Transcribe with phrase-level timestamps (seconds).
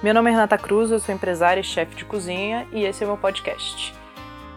[0.00, 3.06] Meu nome é Renata Cruz, eu sou empresária e chefe de cozinha e esse é
[3.06, 3.92] o meu podcast.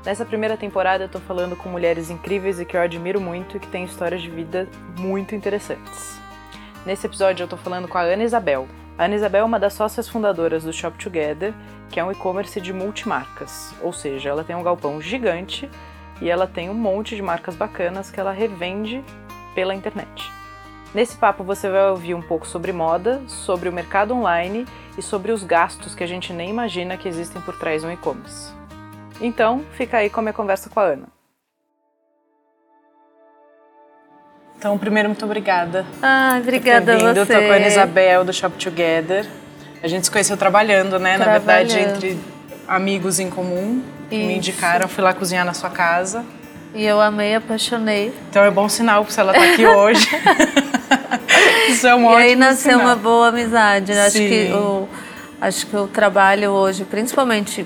[0.06, 3.60] Nessa primeira temporada eu tô falando com mulheres incríveis e que eu admiro muito e
[3.60, 4.70] que têm histórias de vida
[5.00, 6.22] muito interessantes.
[6.86, 8.68] Nesse episódio eu tô falando com a Ana Isabel.
[8.96, 11.56] A Ana Isabel é uma das sócias fundadoras do Shop Together,
[11.90, 15.68] que é um e-commerce de multimarcas, ou seja, ela tem um galpão gigante
[16.22, 19.04] e ela tem um monte de marcas bacanas que ela revende
[19.56, 20.32] pela internet.
[20.94, 24.66] Nesse papo você vai ouvir um pouco sobre moda, sobre o mercado online
[24.98, 27.92] e sobre os gastos que a gente nem imagina que existem por trás de um
[27.92, 28.52] e-commerce.
[29.22, 31.08] Então, fica aí com a minha conversa com a Ana.
[34.58, 35.86] Então, primeiro, muito obrigada.
[36.02, 37.10] Ah, obrigada por ter vindo.
[37.22, 37.34] a você.
[37.36, 39.28] Eu tô com a Ana Isabel do Shop Together.
[39.82, 41.18] A gente se conheceu trabalhando, né?
[41.18, 42.20] Na verdade, entre
[42.68, 43.82] amigos em comum.
[44.12, 44.28] Isso.
[44.28, 46.26] Me indicaram, fui lá cozinhar na sua casa.
[46.76, 48.14] E eu amei, apaixonei.
[48.30, 50.08] Então é bom sinal se ela tá aqui hoje.
[51.72, 52.86] Isso é um e ótimo aí nasceu sinal.
[52.88, 53.92] uma boa amizade.
[53.94, 54.30] Acho Sim.
[54.30, 54.88] que, o,
[55.40, 57.66] acho que o trabalho hoje, principalmente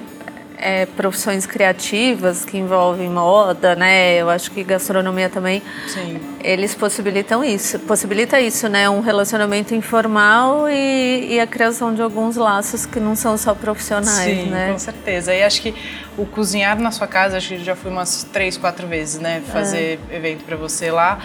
[0.58, 4.16] é, profissões criativas que envolvem moda, né?
[4.16, 5.61] Eu acho que gastronomia também.
[5.88, 6.20] Sim.
[6.44, 8.89] Eles possibilitam isso, possibilita isso, né?
[8.89, 14.39] Um relacionamento informal e, e, a criação de alguns laços que não são só profissionais,
[14.39, 14.72] Sim, né?
[14.72, 15.33] com certeza.
[15.33, 15.73] E acho que
[16.17, 19.42] o cozinhar na sua casa, acho que já fui umas três, quatro vezes, né?
[19.52, 20.16] Fazer é.
[20.16, 21.20] evento para você lá.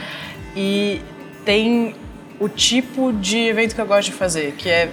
[0.57, 1.01] E
[1.45, 1.95] tem
[2.41, 4.91] o tipo de evento que eu gosto de fazer, que é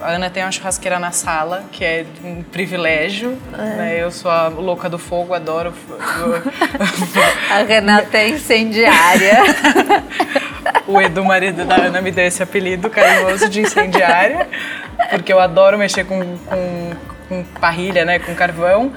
[0.00, 3.38] a Ana tem uma churrasqueira na sala, que é um privilégio.
[3.52, 3.56] É.
[3.56, 4.02] Né?
[4.02, 5.72] Eu sou a louca do fogo, adoro.
[7.50, 9.38] a Renata é incendiária.
[10.86, 14.48] o Edu, marido da Ana, me deu esse apelido carinhoso de incendiária,
[15.10, 16.90] porque eu adoro mexer com, com,
[17.28, 18.18] com parrilha, né?
[18.18, 18.92] com carvão.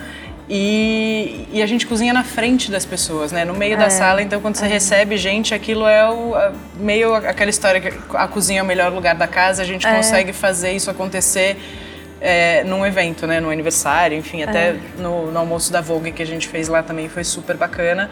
[0.49, 3.45] E, e, a gente cozinha na frente das pessoas, né?
[3.45, 4.67] No meio é, da sala, então quando você é.
[4.67, 8.91] recebe gente, aquilo é o, a, meio aquela história que a cozinha é o melhor
[8.91, 9.95] lugar da casa, a gente é.
[9.95, 11.58] consegue fazer isso acontecer
[12.19, 13.39] é, num evento, né?
[13.39, 17.07] No aniversário, enfim, até no, no, almoço da Vogue que a gente fez lá também
[17.07, 18.09] foi super bacana.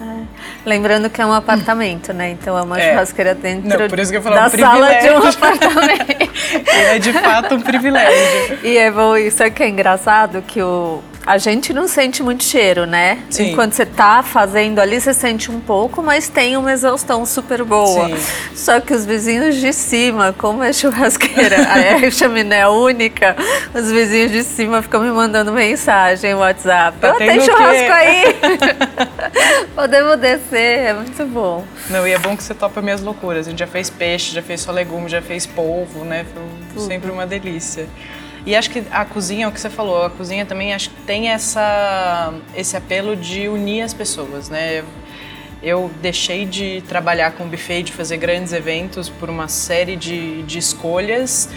[0.00, 0.24] É.
[0.66, 2.30] Lembrando que é um apartamento, né?
[2.30, 5.10] Então é uma churrasqueira dentro Não, por isso que eu falo, da um sala de
[5.10, 6.34] um apartamento.
[6.68, 8.58] é de fato um privilégio.
[8.62, 12.44] E é bom, isso é que é engraçado, que o a gente não sente muito
[12.44, 13.22] cheiro, né?
[13.30, 13.50] Sim.
[13.50, 18.08] Enquanto você tá fazendo ali, você sente um pouco, mas tem uma exaustão super boa.
[18.08, 18.16] Sim.
[18.54, 21.56] Só que os vizinhos de cima, como é churrasqueira,
[22.04, 23.36] é chaminé única,
[23.74, 26.98] os vizinhos de cima ficam me mandando mensagem no WhatsApp.
[26.98, 28.24] Tá oh, tem churrasco aí!
[29.74, 31.64] Podemos descer, é muito bom.
[31.88, 33.46] Não, e é bom que você topa minhas loucuras.
[33.46, 36.26] A gente já fez peixe, já fez só legume, já fez polvo, né?
[36.74, 37.86] Foi sempre uma delícia.
[38.46, 41.28] E acho que a cozinha, o que você falou, a cozinha também acho que tem
[41.28, 44.84] essa, esse apelo de unir as pessoas, né?
[45.62, 50.58] Eu deixei de trabalhar com buffet, de fazer grandes eventos por uma série de, de
[50.58, 51.48] escolhas,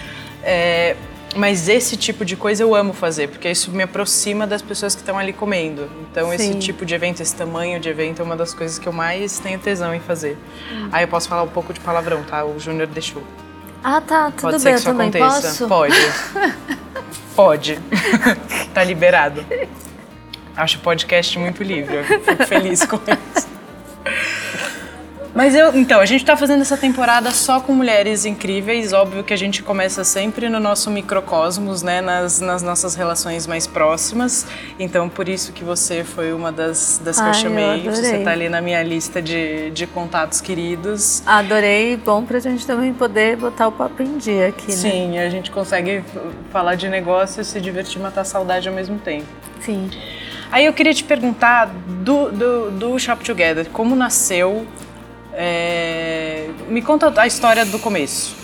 [0.42, 0.96] é,
[1.36, 5.02] mas esse tipo de coisa eu amo fazer, porque isso me aproxima das pessoas que
[5.02, 5.90] estão ali comendo.
[6.10, 6.36] Então, Sim.
[6.36, 9.40] esse tipo de evento, esse tamanho de evento é uma das coisas que eu mais
[9.40, 10.38] tenho tesão em fazer.
[10.72, 10.88] Hum.
[10.92, 12.46] Aí eu posso falar um pouco de palavrão, tá?
[12.46, 13.22] O Júnior deixou.
[13.84, 15.48] Ah, tá, tudo Pode bem, ser que isso também aconteça.
[15.48, 15.68] posso?
[15.68, 15.96] Pode.
[17.38, 17.78] Pode.
[18.74, 19.46] tá liberado.
[20.56, 22.04] Acho o podcast muito livre.
[22.04, 23.48] Fico feliz com isso.
[25.38, 28.92] Mas eu, então, a gente está fazendo essa temporada só com mulheres incríveis.
[28.92, 33.68] Óbvio que a gente começa sempre no nosso microcosmos, né, nas, nas nossas relações mais
[33.68, 34.48] próximas.
[34.80, 37.88] Então, por isso que você foi uma das, das que Ai, eu chamei.
[37.88, 41.22] eu você está ali na minha lista de, de contatos queridos.
[41.24, 41.98] Adorei.
[41.98, 44.76] Bom para a gente também poder botar o papo em dia aqui, né?
[44.76, 46.04] Sim, a gente consegue
[46.52, 49.28] falar de negócio, se divertir, matar a saudade ao mesmo tempo.
[49.62, 49.88] Sim.
[50.52, 54.66] Aí eu queria te perguntar do, do, do Shop Together, como nasceu
[55.38, 56.50] é...
[56.68, 58.36] Me conta a história do começo.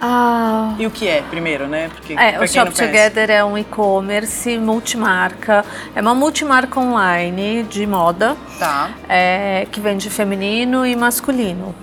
[0.00, 1.88] Ah, E o que é, primeiro, né?
[1.88, 2.70] Porque, é, o Shop.
[2.72, 5.64] Together é um e-commerce multimarca.
[5.94, 8.90] É uma multimarca online de moda Tá.
[9.08, 11.74] é, que vende feminino e masculino.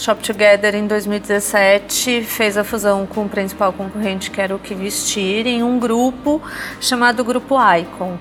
[0.00, 4.74] Shop Together em 2017 fez a fusão com o principal concorrente que era o Que
[4.74, 6.40] Vestir em um grupo
[6.80, 8.16] chamado Grupo Icon.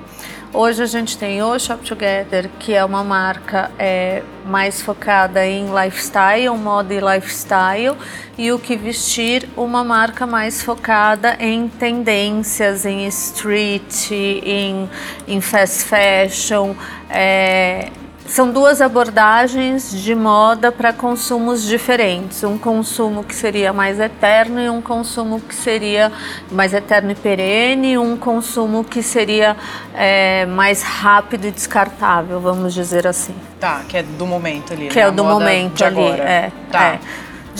[0.52, 5.68] Hoje a gente tem o Shop Together, que é uma marca é, mais focada em
[5.68, 7.96] lifestyle, moda e lifestyle,
[8.38, 14.90] e o Que Vestir, uma marca mais focada em tendências, em street, em,
[15.26, 16.76] em fast fashion.
[17.10, 17.90] É,
[18.30, 22.44] são duas abordagens de moda para consumos diferentes.
[22.44, 26.12] Um consumo que seria mais eterno e um consumo que seria
[26.52, 29.58] mais eterno e perene, um consumo que seria
[29.96, 33.34] é, mais rápido e descartável, vamos dizer assim.
[33.60, 34.90] Tá, que é do momento ali.
[34.90, 35.08] Que né?
[35.08, 35.98] é do momento ali.
[35.98, 36.24] Agora.
[36.24, 36.84] É, Tá.
[36.86, 37.00] é.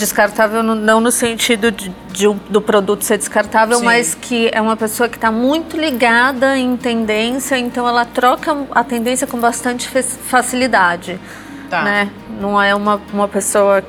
[0.00, 3.84] Descartável não no sentido de, de, do produto ser descartável, Sim.
[3.84, 8.82] mas que é uma pessoa que está muito ligada em tendência, então ela troca a
[8.82, 11.20] tendência com bastante facilidade.
[11.68, 11.84] Tá.
[11.84, 12.10] Né?
[12.40, 13.84] Não é uma, uma pessoa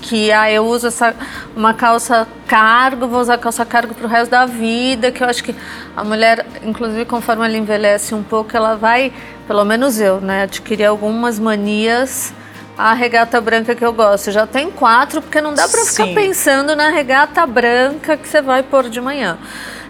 [0.00, 1.14] que ah, eu uso essa,
[1.54, 5.44] uma calça cargo, vou usar calça cargo para o resto da vida, que eu acho
[5.44, 5.54] que
[5.96, 9.12] a mulher, inclusive conforme ela envelhece um pouco, ela vai,
[9.46, 12.32] pelo menos eu, né, adquirir algumas manias
[12.76, 14.30] a regata branca que eu gosto.
[14.30, 18.62] Já tem quatro, porque não dá para ficar pensando na regata branca que você vai
[18.62, 19.38] pôr de manhã.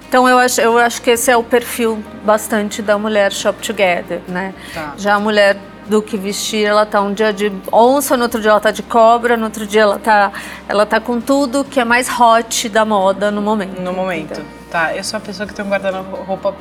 [0.09, 4.21] Então eu acho, eu acho que esse é o perfil bastante da mulher shop together,
[4.29, 4.55] né?
[4.73, 4.95] Tá.
[4.97, 5.57] Já a mulher
[5.87, 8.83] do que vestir, ela tá um dia de onça, no outro dia ela tá de
[8.83, 10.33] cobra, no outro dia ela tá,
[10.69, 13.81] ela tá com tudo que é mais hot da moda no momento.
[13.81, 14.33] No momento.
[14.33, 14.45] Então.
[14.71, 16.55] Tá, eu sou a pessoa que tem um guarda-roupa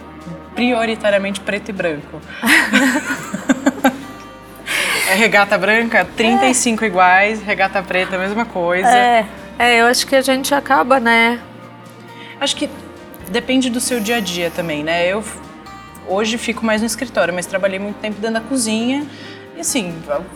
[0.55, 2.21] prioritariamente preto e branco.
[5.07, 6.87] É regata branca, 35 é.
[6.87, 8.87] iguais, regata preta, a mesma coisa.
[8.87, 9.25] É,
[9.57, 11.39] é, eu acho que a gente acaba, né?
[12.39, 12.69] Acho que
[13.29, 15.07] depende do seu dia a dia também, né?
[15.07, 15.23] Eu
[16.07, 19.05] hoje fico mais no escritório, mas trabalhei muito tempo dentro da cozinha.
[19.55, 19.95] E assim,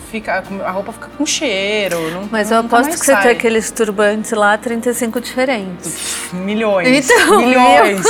[0.10, 2.10] fica, a roupa fica com cheiro.
[2.10, 3.18] Não, Mas eu aposto que sai.
[3.18, 6.30] você tem aqueles turbantes lá, 35 diferentes.
[6.32, 7.10] Milhões.
[7.10, 8.02] Então, milhões.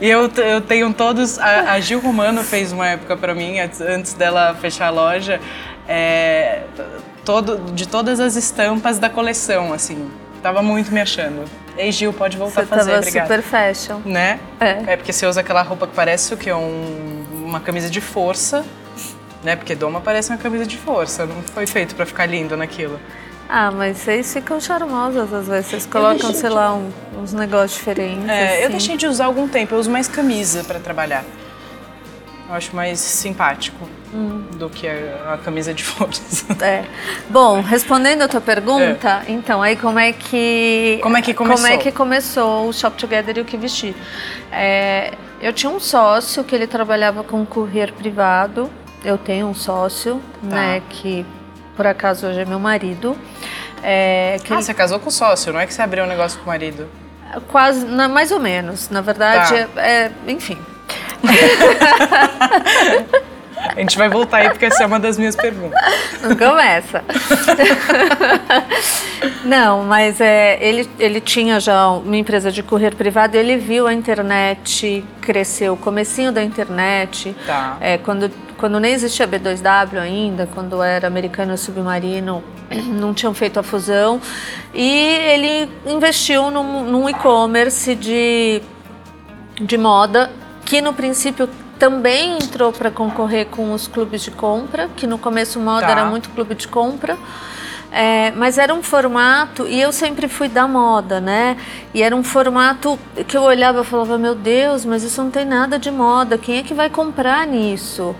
[0.00, 1.38] e eu, eu tenho todos.
[1.38, 5.40] A, a Gil Romano fez uma época para mim, antes dela fechar a loja
[5.92, 6.62] é,
[7.24, 10.08] todo, de todas as estampas da coleção, assim.
[10.40, 11.44] Tava muito me achando.
[11.76, 13.26] Ei, Gil, pode voltar você a fazer, tava obrigada.
[13.26, 14.00] super fashion.
[14.04, 14.38] Né?
[14.60, 14.92] É.
[14.92, 16.52] É porque você usa aquela roupa que parece o quê?
[16.52, 18.64] Um, uma camisa de força,
[19.42, 19.56] né?
[19.56, 23.00] Porque doma parece uma camisa de força, não foi feito para ficar lindo naquilo.
[23.48, 25.66] Ah, mas vocês ficam charmosas às vezes.
[25.66, 26.88] Vocês colocam, sei lá, um,
[27.20, 28.28] uns negócios diferentes.
[28.28, 28.62] É, assim.
[28.62, 29.74] eu deixei de usar algum tempo.
[29.74, 31.24] Eu uso mais camisa para trabalhar.
[32.50, 34.44] Eu acho mais simpático hum.
[34.54, 36.44] do que a, a, camisa de força.
[36.60, 36.84] É.
[37.28, 39.30] Bom, respondendo a tua pergunta, é.
[39.30, 40.98] então, aí como é que...
[41.00, 41.64] Como é que começou?
[41.64, 43.94] Como é que começou o Shop Together e o que vestir?
[44.50, 48.68] É, eu tinha um sócio que ele trabalhava com courier privado.
[49.04, 50.56] Eu tenho um sócio, tá.
[50.56, 51.24] né, que
[51.76, 53.16] por acaso hoje é meu marido.
[53.80, 54.62] É, ah, ele...
[54.62, 56.88] você casou com o sócio, não é que você abriu um negócio com o marido?
[57.46, 58.90] Quase, na, mais ou menos.
[58.90, 59.80] Na verdade, tá.
[59.80, 60.58] é, é, enfim,
[63.76, 65.78] a gente vai voltar aí porque essa é uma das minhas perguntas.
[66.22, 67.04] Não começa.
[69.44, 73.92] Não, mas é, ele, ele tinha já uma empresa de correr privado, ele viu a
[73.92, 77.76] internet crescer, o comecinho da internet, tá.
[77.80, 83.62] é, quando, quando nem existia B2W ainda, quando era americano submarino, não tinham feito a
[83.62, 84.20] fusão,
[84.74, 88.62] e ele investiu num, num e-commerce de,
[89.60, 90.30] de moda
[90.70, 91.50] que no princípio
[91.80, 95.90] também entrou para concorrer com os clubes de compra, que no começo o moda tá.
[95.90, 97.18] era muito clube de compra.
[97.90, 101.56] É, mas era um formato, e eu sempre fui da moda, né?
[101.92, 102.96] E era um formato
[103.26, 106.58] que eu olhava e falava, meu Deus, mas isso não tem nada de moda, quem
[106.58, 108.14] é que vai comprar nisso?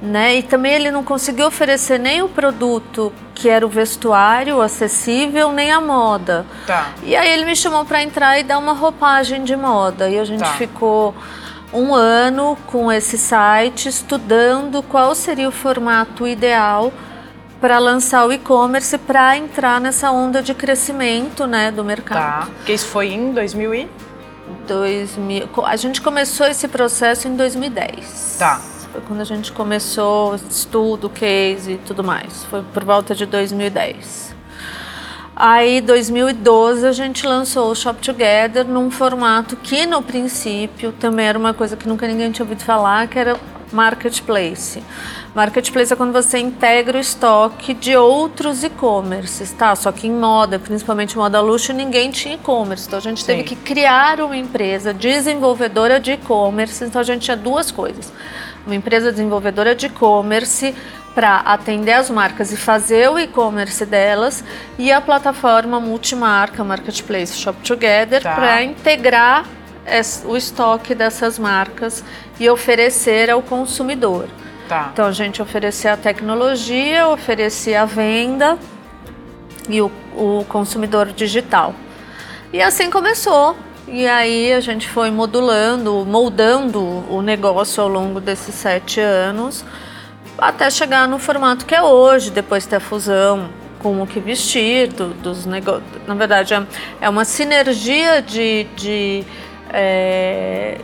[0.00, 0.36] Né?
[0.36, 5.72] E também ele não conseguiu oferecer nem o produto que era o vestuário acessível, nem
[5.72, 6.46] a moda.
[6.64, 6.92] Tá.
[7.02, 10.08] E aí ele me chamou para entrar e dar uma roupagem de moda.
[10.08, 10.52] E a gente tá.
[10.52, 11.12] ficou
[11.72, 16.92] um ano com esse site estudando qual seria o formato ideal
[17.60, 22.46] para lançar o e-commerce para entrar nessa onda de crescimento né, do mercado.
[22.46, 22.52] Tá.
[22.64, 23.88] Que isso foi em 2000 e?
[24.66, 28.36] 2000, a gente começou esse processo em 2010.
[28.38, 28.60] Tá.
[28.92, 32.44] Foi quando a gente começou estudo, case e tudo mais.
[32.44, 34.37] Foi por volta de 2010.
[35.40, 41.38] Aí, 2012, a gente lançou o Shop Together num formato que, no princípio, também era
[41.38, 43.38] uma coisa que nunca ninguém tinha ouvido falar, que era
[43.72, 44.82] marketplace.
[45.36, 49.76] Marketplace é quando você integra o estoque de outros e-commerces, tá?
[49.76, 52.88] Só que em moda, principalmente moda luxo, ninguém tinha e-commerce.
[52.88, 53.26] Então a gente Sim.
[53.26, 56.82] teve que criar uma empresa desenvolvedora de e-commerce.
[56.82, 58.12] Então a gente tinha duas coisas.
[58.66, 60.74] Uma empresa desenvolvedora de e-commerce
[61.18, 64.44] para atender as marcas e fazer o e-commerce delas
[64.78, 68.36] e a plataforma multimarca Marketplace Shop Together tá.
[68.36, 69.44] para integrar
[70.26, 72.04] o estoque dessas marcas
[72.38, 74.28] e oferecer ao consumidor.
[74.68, 74.90] Tá.
[74.92, 78.56] Então a gente oferecia a tecnologia, oferecia a venda
[79.68, 81.74] e o, o consumidor digital.
[82.52, 83.56] E assim começou.
[83.88, 86.80] E aí a gente foi modulando, moldando
[87.12, 89.64] o negócio ao longo desses sete anos
[90.38, 94.88] até chegar no formato que é hoje, depois ter a fusão com o que vestir,
[94.88, 95.84] do, dos negócios.
[96.06, 96.62] Na verdade, é,
[97.00, 99.24] é uma sinergia de, de,
[99.70, 100.78] é,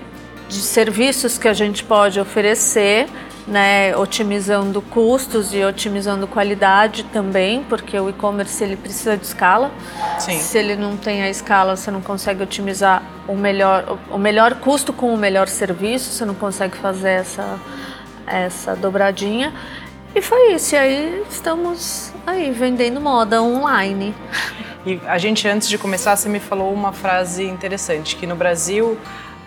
[0.48, 3.08] de serviços que a gente pode oferecer
[3.46, 9.70] né, otimizando custos e otimizando qualidade também, porque o e-commerce ele precisa de escala.
[10.18, 10.38] Sim.
[10.38, 14.92] Se ele não tem a escala, você não consegue otimizar o melhor, o melhor custo
[14.92, 17.60] com o melhor serviço, você não consegue fazer essa,
[18.26, 19.52] essa dobradinha.
[20.14, 24.14] E foi isso, e aí estamos aí vendendo moda online.
[24.86, 28.98] E a gente, antes de começar, você me falou uma frase interessante, que no Brasil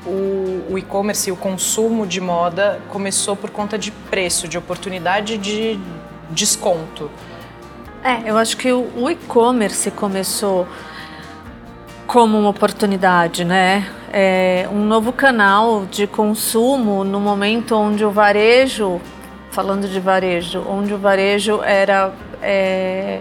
[0.06, 5.38] o, o e-commerce e o consumo de moda começou por conta de preço, de oportunidade
[5.38, 5.80] de
[6.30, 7.10] desconto.
[8.04, 10.68] É, eu acho que o, o e-commerce começou
[12.06, 13.86] como uma oportunidade, né?
[14.12, 19.02] É um novo canal de consumo no momento onde o varejo,
[19.52, 23.20] falando de varejo, onde o varejo era é,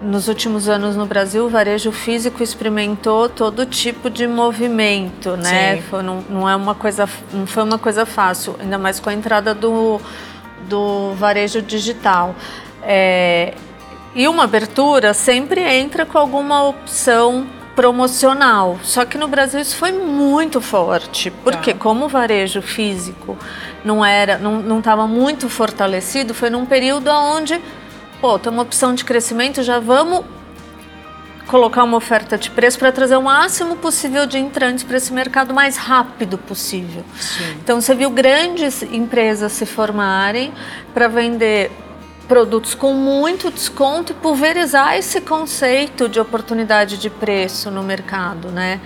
[0.00, 5.82] nos últimos anos no Brasil, o varejo físico experimentou todo tipo de movimento, né?
[5.82, 9.14] Foi, não, não, é uma coisa, não foi uma coisa fácil, ainda mais com a
[9.14, 10.00] entrada do,
[10.68, 12.34] do varejo digital.
[12.82, 13.54] É,
[14.14, 17.46] e uma abertura sempre entra com alguma opção
[17.78, 18.76] promocional.
[18.82, 21.78] Só que no Brasil isso foi muito forte, porque tá.
[21.78, 23.38] como o varejo físico
[23.84, 27.60] não era, não estava muito fortalecido, foi num período onde
[28.20, 30.24] pô, tem uma opção de crescimento, já vamos
[31.46, 35.54] colocar uma oferta de preço para trazer o máximo possível de entrantes para esse mercado
[35.54, 37.04] mais rápido possível.
[37.14, 37.58] Sim.
[37.62, 40.52] Então você viu grandes empresas se formarem
[40.92, 41.70] para vender
[42.28, 48.80] produtos com muito desconto e pulverizar esse conceito de oportunidade de preço no mercado, né?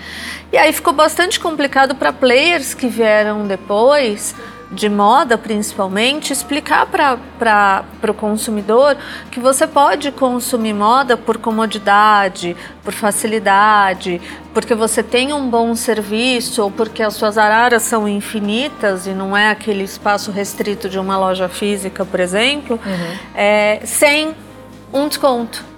[0.53, 4.35] E aí ficou bastante complicado para players que vieram depois
[4.73, 8.97] de moda principalmente, explicar para o consumidor
[9.31, 14.21] que você pode consumir moda por comodidade, por facilidade,
[14.55, 19.37] porque você tem um bom serviço ou porque as suas araras são infinitas e não
[19.37, 23.19] é aquele espaço restrito de uma loja física, por exemplo, uhum.
[23.35, 24.35] é, sem
[24.93, 25.72] um desconto.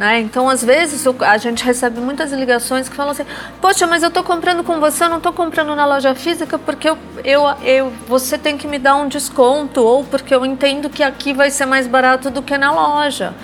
[0.00, 0.18] Né?
[0.20, 3.26] Então, às vezes, a gente recebe muitas ligações que falam assim:
[3.60, 6.88] Poxa, mas eu estou comprando com você, eu não estou comprando na loja física porque
[6.88, 11.02] eu, eu, eu, você tem que me dar um desconto, ou porque eu entendo que
[11.02, 13.34] aqui vai ser mais barato do que na loja.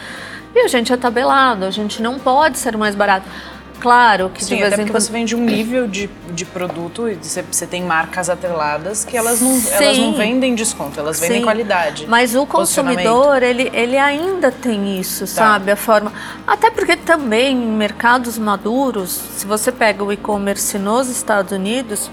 [0.55, 3.29] E a gente é tabelado, a gente não pode ser mais barato.
[3.81, 7.09] Claro que Sim, de vez até em porque você vende um nível de, de produto
[7.09, 11.39] e você, você tem marcas atreladas que elas não, elas não vendem desconto, elas vendem
[11.39, 11.45] Sim.
[11.45, 12.07] qualidade.
[12.09, 15.27] Mas o consumidor, ele, ele ainda tem isso, tá.
[15.27, 15.71] sabe?
[15.71, 16.13] A forma.
[16.47, 22.11] Até porque também em mercados maduros, se você pega o e-commerce nos Estados Unidos,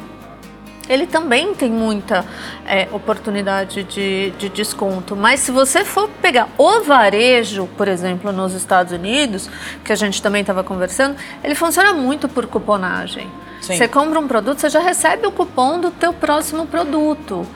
[0.87, 2.25] ele também tem muita
[2.65, 5.15] é, oportunidade de, de, desconto.
[5.15, 9.49] Mas se você for pegar o varejo, por exemplo, nos Estados Unidos,
[9.83, 13.29] que a gente também estava conversando, ele funciona muito por cuponagem.
[13.61, 13.77] Sim.
[13.77, 17.47] Você compra um produto, você já recebe o cupom do teu próximo produto.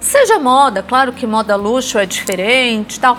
[0.00, 3.18] Seja moda, claro que moda luxo é diferente tal.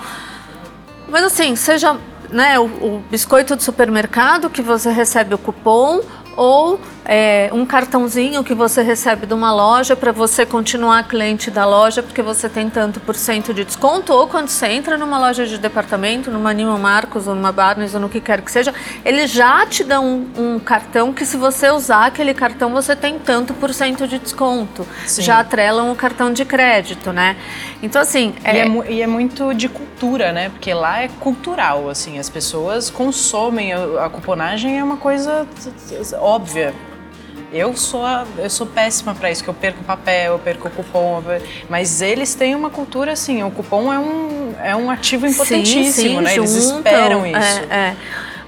[1.07, 1.97] Mas assim, seja
[2.29, 6.01] né, o, o biscoito do supermercado que você recebe o cupom
[6.35, 11.65] ou é, um cartãozinho que você recebe de uma loja para você continuar cliente da
[11.65, 15.45] loja porque você tem tanto por cento de desconto ou quando você entra numa loja
[15.45, 19.31] de departamento, numa Nima Marcos ou numa Barnes ou no que quer que seja, eles
[19.31, 23.53] já te dão um, um, cartão que se você usar aquele cartão você tem tanto
[23.53, 24.87] por cento de desconto.
[25.05, 25.21] Sim.
[25.21, 27.37] Já atrelam o cartão de crédito, né?
[27.83, 28.33] Então assim...
[28.43, 28.55] É...
[28.55, 30.49] E, é, e é muito de cultura, né?
[30.49, 35.47] Porque lá é cultural, assim, as pessoas consomem, a, a cuponagem é uma coisa
[36.19, 36.73] óbvia.
[37.51, 41.23] Eu sou, a, eu sou péssima para isso, que eu perco papel, eu perco cupom,
[41.69, 46.09] mas eles têm uma cultura assim, o cupom é um, é um ativo importantíssimo, sim,
[46.09, 46.35] sim, né?
[46.35, 47.59] Eles esperam isso.
[47.69, 47.95] É, é.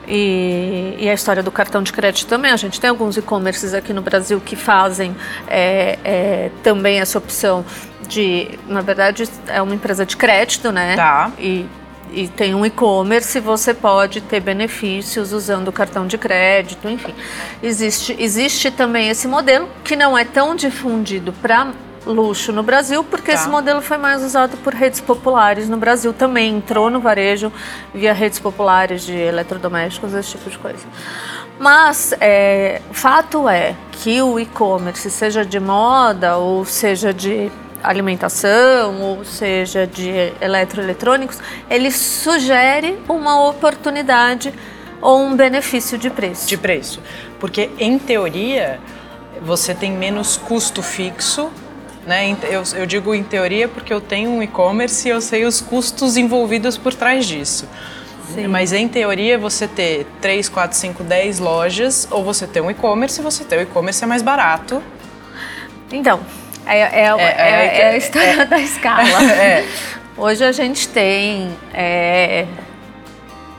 [0.07, 2.51] E, e, a história do cartão de crédito também.
[2.51, 5.13] A gente tem alguns e-commerces aqui no Brasil que fazem
[5.49, 7.65] é, é, também essa opção
[8.07, 10.95] de, na verdade, é uma empresa de crédito, né?
[10.95, 11.31] Tá.
[11.37, 11.65] E
[12.13, 17.13] e tem um e-commerce, você pode ter benefícios usando o cartão de crédito, enfim.
[17.61, 21.71] Existe, existe também esse modelo que não é tão difundido para
[22.05, 23.37] luxo no Brasil, porque tá.
[23.37, 27.51] esse modelo foi mais usado por redes populares no Brasil também, entrou no varejo
[27.93, 30.85] via redes populares de eletrodomésticos, esse tipo de coisa.
[31.59, 37.51] Mas é, fato é que o e-commerce, seja de moda ou seja de
[37.89, 41.39] alimentação, ou seja, de eletroeletrônicos,
[41.69, 44.53] ele sugere uma oportunidade
[45.01, 46.47] ou um benefício de preço.
[46.47, 47.01] De preço.
[47.39, 48.79] Porque, em teoria,
[49.41, 51.49] você tem menos custo fixo.
[52.05, 52.35] Né?
[52.49, 56.17] Eu, eu digo em teoria porque eu tenho um e-commerce e eu sei os custos
[56.17, 57.67] envolvidos por trás disso.
[58.33, 58.47] Sim.
[58.47, 63.21] Mas em teoria você ter 3, 4, 5, 10 lojas ou você ter um e-commerce,
[63.21, 64.81] você ter o um e-commerce é mais barato.
[65.91, 66.19] Então,
[66.67, 69.07] É, é, é, é, é a história da escala.
[70.17, 71.55] Hoje a gente tem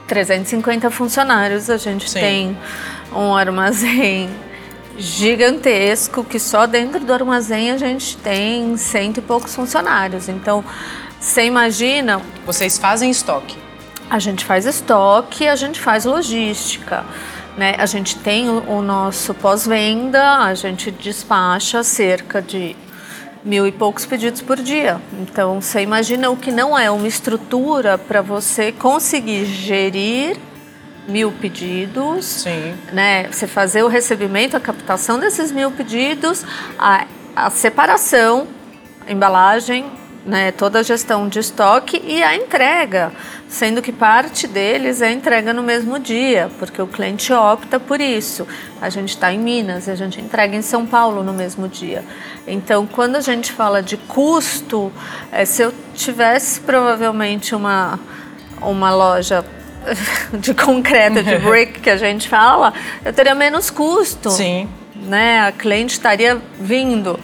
[0.07, 2.21] 350 funcionários, a gente Sim.
[2.21, 2.59] tem
[3.13, 4.29] um armazém
[4.99, 10.29] gigantesco que só dentro do armazém a gente tem cento e poucos funcionários.
[10.29, 10.65] Então,
[11.21, 12.21] você imagina.
[12.45, 13.57] Vocês fazem estoque?
[14.11, 17.05] A gente faz estoque, a gente faz logística.
[17.57, 17.75] Né?
[17.79, 22.77] A gente tem o, o nosso pós-venda, a gente despacha cerca de
[23.45, 25.01] mil e poucos pedidos por dia.
[25.21, 30.37] Então, você imagina o que não é uma estrutura para você conseguir gerir
[31.09, 32.75] mil pedidos, Sim.
[32.93, 33.29] né?
[33.33, 36.45] Você fazer o recebimento, a captação desses mil pedidos,
[36.79, 38.47] a, a separação,
[39.07, 39.87] a embalagem,
[40.29, 43.11] né, toda a gestão de estoque e a entrega,
[43.49, 48.47] sendo que parte deles é entrega no mesmo dia, porque o cliente opta por isso.
[48.79, 52.05] A gente está em Minas, a gente entrega em São Paulo no mesmo dia.
[52.47, 54.93] Então, quando a gente fala de custo,
[55.33, 57.99] é, se eu tivesse provavelmente uma,
[58.61, 59.43] uma loja
[60.39, 64.31] de concreto, de brick que a gente fala, eu teria menos custo.
[64.31, 64.69] Sim.
[64.95, 65.41] Né?
[65.41, 67.19] A cliente estaria vindo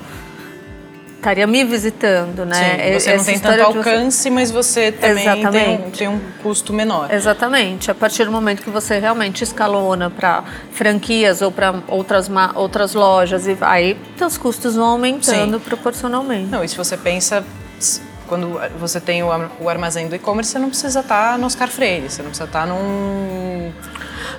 [1.25, 2.55] estaria me visitando, né?
[2.55, 4.31] Sim, você Essa não tem tanto alcance, você...
[4.31, 7.11] mas você também tem um, tem um, custo menor.
[7.11, 7.91] Exatamente.
[7.91, 13.47] A partir do momento que você realmente escalona para franquias ou para outras, outras lojas,
[13.47, 15.65] e aí seus custos vão aumentando Sim.
[15.65, 16.51] proporcionalmente.
[16.51, 17.43] Não, e se você pensa
[18.27, 22.09] quando você tem o armazém do e-commerce, você não precisa estar tá no Oscar Freire,
[22.09, 23.73] você não precisa estar tá num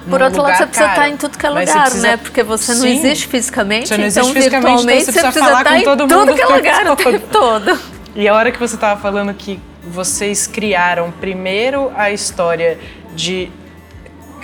[0.09, 2.07] por outro lado, você precisa estar em tudo que é lugar, precisa...
[2.07, 2.17] né?
[2.17, 2.97] Porque você não Sim.
[2.97, 6.03] existe fisicamente, você não existe então fisicamente, virtualmente então você precisa, falar estar com todo
[6.03, 7.79] em tudo que é lugar o tempo todo.
[8.15, 12.79] E a hora que você estava falando que vocês criaram primeiro a história
[13.13, 13.51] de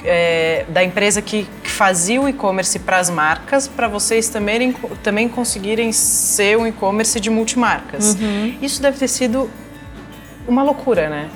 [0.04, 5.30] é, da empresa que, que fazia o e-commerce para as marcas, para vocês também, também
[5.30, 8.16] conseguirem ser um e-commerce de multimarcas.
[8.16, 8.58] Uhum.
[8.62, 9.50] Isso deve ter sido
[10.48, 11.30] uma loucura, né?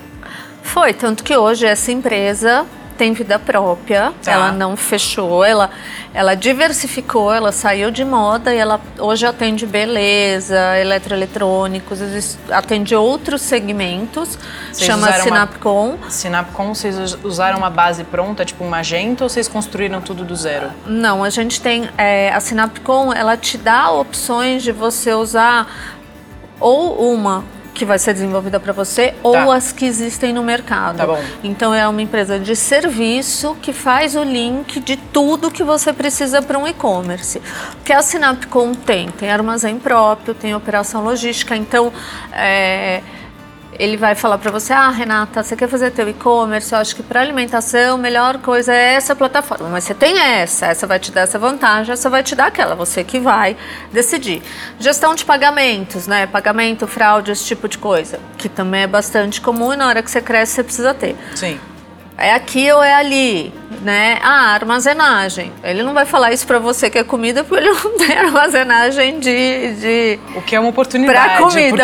[0.64, 2.66] Foi, tanto que hoje essa empresa
[2.98, 4.32] tem vida própria, tá.
[4.32, 5.70] ela não fechou, ela,
[6.14, 14.38] ela diversificou, ela saiu de moda e ela hoje atende beleza, eletroeletrônicos, atende outros segmentos,
[14.72, 15.96] vocês chama Sinapcom.
[15.96, 20.36] Uma, Sinapcom, vocês usaram uma base pronta, tipo um Magento, ou vocês construíram tudo do
[20.36, 20.72] zero?
[20.86, 25.67] Não, a gente tem, é, a Sinapcom, ela te dá opções de você usar
[26.60, 27.43] ou uma
[27.76, 29.18] que vai ser desenvolvida para você tá.
[29.22, 30.98] ou as que existem no mercado.
[30.98, 31.22] Tá bom.
[31.44, 36.42] Então é uma empresa de serviço que faz o link de tudo que você precisa
[36.42, 37.40] para um e-commerce.
[37.74, 39.10] O que a Sinapcom tem?
[39.10, 41.92] Tem armazém próprio, tem operação logística, então
[42.32, 43.02] é,
[43.80, 46.74] ele vai falar para você, ah, Renata, você quer fazer teu e-commerce?
[46.74, 49.70] Eu acho que para alimentação a melhor coisa é essa plataforma.
[49.70, 52.76] Mas você tem essa, essa vai te dar essa vantagem, essa vai te dar aquela.
[52.76, 53.56] Você que vai
[53.92, 54.42] decidir.
[54.80, 56.26] Gestão de pagamentos, né?
[56.26, 60.10] Pagamento, fraude, esse tipo de coisa, que também é bastante comum e na hora que
[60.10, 61.16] você cresce você precisa ter.
[61.36, 61.60] Sim
[62.18, 64.19] é aqui ou é ali, né?
[64.21, 65.51] Ah, armazenagem.
[65.63, 69.19] Ele não vai falar isso para você que é comida porque ele não tem armazenagem
[69.19, 71.38] de, de o que é uma oportunidade.
[71.38, 71.84] Pra comida.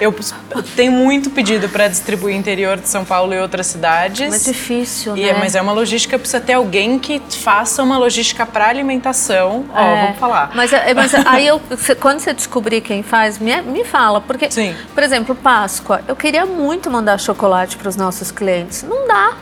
[0.00, 0.14] Eu,
[0.50, 4.28] eu tenho muito pedido para distribuir interior de São Paulo e outras cidades.
[4.28, 5.38] Mas é difícil, e é, né?
[5.38, 9.64] É, mas é uma logística precisa ter alguém que faça uma logística para alimentação.
[9.72, 10.02] Ó, é.
[10.02, 10.50] vamos falar.
[10.54, 11.60] Mas, é, mas aí eu,
[12.00, 14.74] quando você descobrir quem faz, me, me fala, porque, Sim.
[14.94, 18.82] por exemplo, Páscoa, eu queria muito mandar chocolate para os nossos clientes.
[18.82, 19.34] Não dá.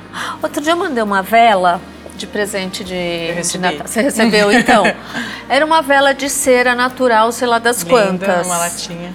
[0.43, 1.81] Outro dia eu mandei uma vela
[2.17, 3.87] de presente de, de Natal.
[3.87, 4.85] Você recebeu então?
[5.49, 8.47] Era uma vela de cera natural, sei lá das Linda, quantas.
[8.47, 9.15] uma latinha.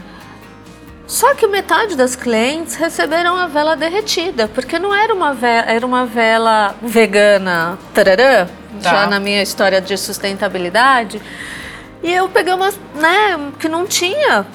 [1.07, 5.83] Só que metade das clientes receberam a vela derretida, porque não era uma vela, era
[5.83, 8.45] uma vela vegana, tararã,
[8.79, 8.89] tá.
[8.91, 11.19] já na minha história de sustentabilidade.
[12.03, 14.45] E eu peguei uma, né, que não tinha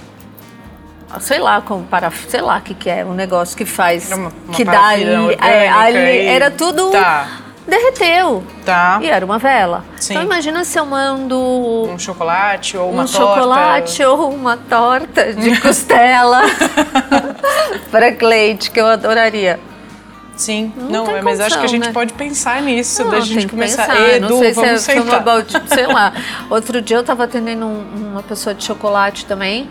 [1.21, 4.33] sei lá, como para, sei lá o que, que é, um negócio que faz, uma,
[4.45, 7.29] uma que dá ali, é, ali era tudo tá.
[7.67, 8.45] Derreteu.
[8.65, 8.99] Tá.
[9.03, 9.85] E era uma vela.
[9.99, 10.15] Sim.
[10.15, 13.41] Então imagina se eu mando um chocolate ou uma um torta.
[13.41, 16.43] chocolate ou uma torta de costela
[17.91, 19.59] para Cleide, que eu adoraria.
[20.37, 21.93] Sim, não, não mas acho que a gente né?
[21.93, 23.87] pode pensar nisso, não, da gente começar.
[23.87, 24.15] Pensar.
[24.15, 26.13] Edu, não sei vamos se é uma balde, sei lá.
[26.51, 29.69] Outro dia eu estava atendendo um, uma pessoa de chocolate também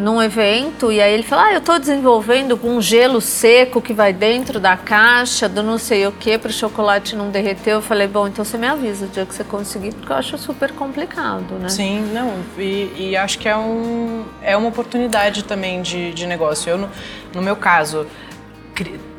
[0.00, 4.12] num evento e aí ele falou: Ah, eu estou desenvolvendo um gelo seco que vai
[4.12, 7.74] dentro da caixa do não sei o que para o chocolate não derreter.
[7.74, 10.38] Eu falei: Bom, então você me avisa o dia que você conseguir, porque eu acho
[10.38, 11.68] super complicado, né?
[11.68, 16.70] Sim, não, e, e acho que é, um, é uma oportunidade também de, de negócio.
[16.70, 16.88] Eu, no,
[17.34, 18.06] no meu caso,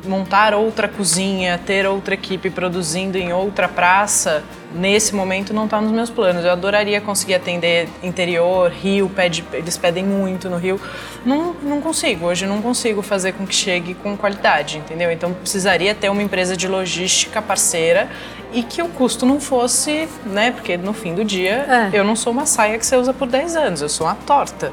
[0.04, 4.42] montar outra cozinha, ter outra equipe produzindo em outra praça
[4.74, 6.44] nesse momento não está nos meus planos.
[6.44, 10.80] Eu adoraria conseguir atender interior, Rio, pede, eles pedem muito no Rio.
[11.24, 15.10] Não, não consigo, hoje não consigo fazer com que chegue com qualidade, entendeu?
[15.10, 18.08] Então precisaria ter uma empresa de logística parceira
[18.52, 20.50] e que o custo não fosse, né?
[20.50, 21.98] Porque no fim do dia é.
[21.98, 24.72] eu não sou uma saia que você usa por 10 anos, eu sou uma torta.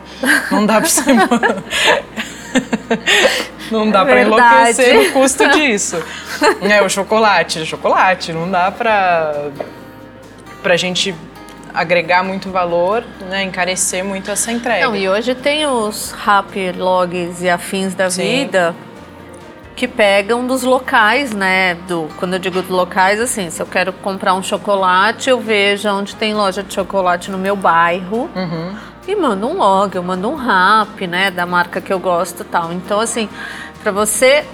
[0.51, 1.15] Não dá pra ser.
[3.71, 6.03] Não dá para enlouquecer o custo disso.
[6.61, 9.51] é o chocolate, chocolate, não dá para
[10.61, 11.15] para a gente
[11.73, 14.87] agregar muito valor, né, encarecer muito essa entrega.
[14.87, 18.23] Não, e hoje tem os rap logs e afins da Sim.
[18.23, 18.75] vida
[19.79, 21.75] que pegam dos locais, né?
[21.87, 25.87] Do, quando eu digo dos locais, assim, se eu quero comprar um chocolate, eu vejo
[25.87, 28.75] onde tem loja de chocolate no meu bairro uhum.
[29.07, 31.31] e mando um log, eu mando um rap, né?
[31.31, 32.73] Da marca que eu gosto tal.
[32.73, 33.29] Então, assim,
[33.81, 34.45] para você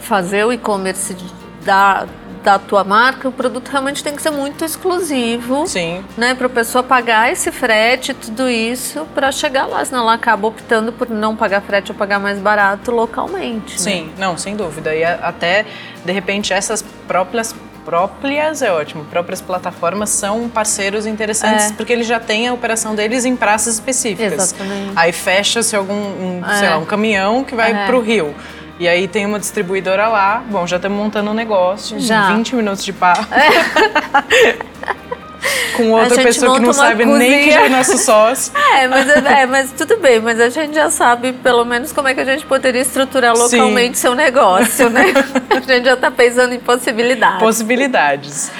[0.00, 1.14] fazer o e-commerce
[1.62, 2.06] da,
[2.42, 5.66] da tua marca, o produto realmente tem que ser muito exclusivo.
[5.66, 6.04] Sim.
[6.16, 9.84] Né, para a pessoa pagar esse frete, tudo isso, para chegar lá.
[9.84, 13.72] Senão ela acaba optando por não pagar frete ou pagar mais barato localmente.
[13.72, 13.78] Né?
[13.78, 14.12] Sim, né?
[14.18, 14.94] não, sem dúvida.
[14.94, 15.64] E até,
[16.04, 19.04] de repente, essas próprias próprias é ótimo.
[19.04, 21.72] Próprias plataformas são parceiros interessantes é.
[21.72, 24.32] porque eles já têm a operação deles em praças específicas.
[24.32, 24.92] Exatamente.
[24.96, 26.58] Aí fecha-se algum, um, é.
[26.58, 27.86] sei lá, um caminhão que vai é.
[27.86, 28.34] para o Rio.
[28.82, 32.34] E aí tem uma distribuidora lá, bom, já estamos montando um negócio, já.
[32.34, 33.28] 20 minutos de papo.
[33.32, 34.56] É.
[35.76, 37.30] Com outra pessoa que não sabe cozinha.
[37.30, 38.52] nem que é nosso sócio.
[38.74, 42.14] É mas, é, mas tudo bem, mas a gente já sabe pelo menos como é
[42.14, 44.02] que a gente poderia estruturar localmente Sim.
[44.02, 45.04] seu negócio, né?
[45.48, 47.38] a gente já está pensando em possibilidades.
[47.38, 48.50] Possibilidades.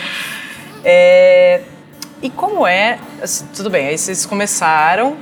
[0.84, 1.62] É,
[2.22, 5.16] e como é, assim, tudo bem, aí vocês começaram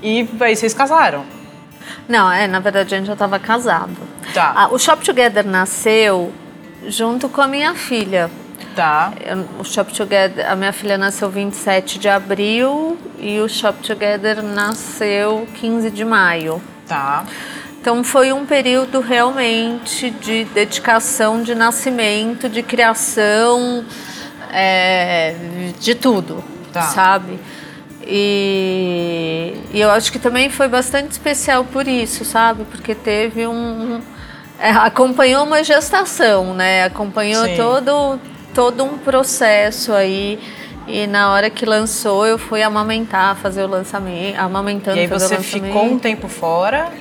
[0.00, 1.24] e aí vocês casaram.
[2.08, 3.96] Não, é, na verdade a gente já estava casado.
[4.32, 4.52] Tá.
[4.56, 6.32] Ah, o Shop Together nasceu
[6.86, 8.30] junto com a minha filha.
[8.74, 9.12] Tá.
[9.58, 15.46] O Shop Together, a minha filha nasceu 27 de abril e o Shop Together nasceu
[15.54, 16.60] 15 de maio.
[16.86, 17.24] Tá.
[17.80, 23.84] Então foi um período realmente de dedicação, de nascimento, de criação,
[24.50, 25.34] é,
[25.78, 26.42] de tudo,
[26.72, 26.82] tá.
[26.82, 27.38] sabe?
[28.06, 32.64] E, e, eu acho que também foi bastante especial por isso, sabe?
[32.64, 34.00] Porque teve um.
[34.58, 36.84] É, acompanhou uma gestação, né?
[36.84, 38.20] Acompanhou todo,
[38.54, 40.38] todo um processo aí.
[40.86, 44.98] E na hora que lançou, eu fui amamentar, fazer o lançamento, amamentando.
[44.98, 46.92] E aí você ficou um tempo fora?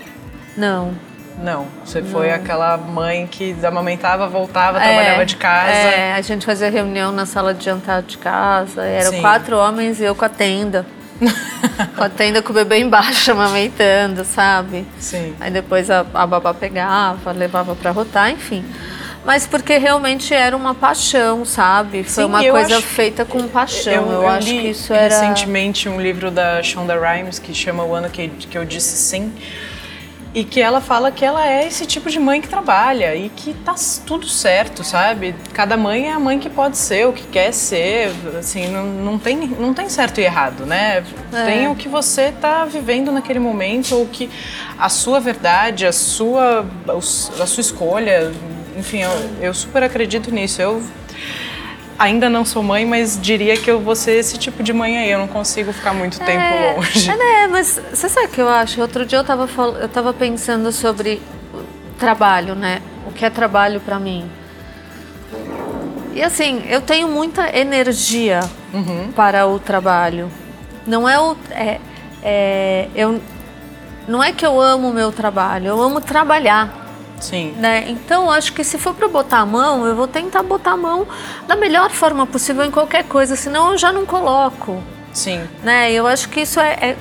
[0.56, 0.94] Não.
[1.38, 2.08] Não, você Não.
[2.10, 5.72] foi aquela mãe que amamentava, voltava, é, trabalhava de casa.
[5.72, 8.84] É, a gente fazia reunião na sala de jantar de casa.
[8.84, 9.22] Eram Sim.
[9.22, 10.86] quatro homens e eu com a tenda.
[11.96, 14.86] com a tenda com o bebê embaixo amamentando, sabe?
[15.00, 15.36] Sim.
[15.40, 18.64] Aí depois a, a babá pegava, levava para rotar, enfim.
[19.26, 22.04] Mas porque realmente era uma paixão, sabe?
[22.04, 23.94] Foi Sim, uma coisa acho, feita com paixão.
[23.94, 25.22] Eu, eu, eu acho que isso era.
[25.22, 29.32] Recentemente um livro da Shonda Rhimes que chama O Ano que, que Eu Disse Sim
[30.34, 33.54] e que ela fala que ela é esse tipo de mãe que trabalha e que
[33.54, 35.36] tá tudo certo, sabe?
[35.54, 39.20] Cada mãe é a mãe que pode ser, o que quer ser, assim, não, não,
[39.20, 41.04] tem, não tem certo e errado, né?
[41.32, 41.46] É.
[41.46, 44.30] Tem o que você tá vivendo naquele momento, ou que
[44.78, 48.32] a sua verdade, a sua, a sua escolha,
[48.76, 50.62] enfim, eu, eu super acredito nisso.
[50.62, 50.82] Eu
[51.98, 55.12] Ainda não sou mãe, mas diria que eu vou ser esse tipo de mãe aí.
[55.12, 57.10] Eu não consigo ficar muito é, tempo longe.
[57.10, 57.48] É, né?
[57.48, 58.82] Mas você sabe o que eu acho?
[58.82, 59.48] Outro dia eu estava
[59.80, 61.22] eu tava pensando sobre
[61.98, 62.82] trabalho, né?
[63.08, 64.30] O que é trabalho para mim.
[66.14, 68.42] E assim, eu tenho muita energia
[68.74, 69.12] uhum.
[69.16, 70.30] para o trabalho.
[70.86, 71.36] Não é o.
[71.50, 71.80] É,
[72.22, 73.20] é, eu,
[74.08, 76.83] não é que eu amo o meu trabalho, eu amo trabalhar.
[77.20, 77.54] Sim.
[77.58, 77.86] Né?
[77.88, 81.08] Então, acho que se for para botar a mão, eu vou tentar botar a mão
[81.48, 84.84] da melhor forma possível em qualquer coisa, senão eu já não coloco.
[85.14, 85.48] Sim.
[85.64, 85.92] Né?
[85.92, 86.98] Eu acho que isso é, é,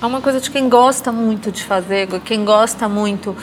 [0.00, 3.36] é uma coisa de quem gosta muito de fazer, quem gosta muito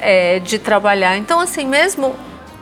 [0.00, 1.16] é, de trabalhar.
[1.16, 2.14] Então, assim, mesmo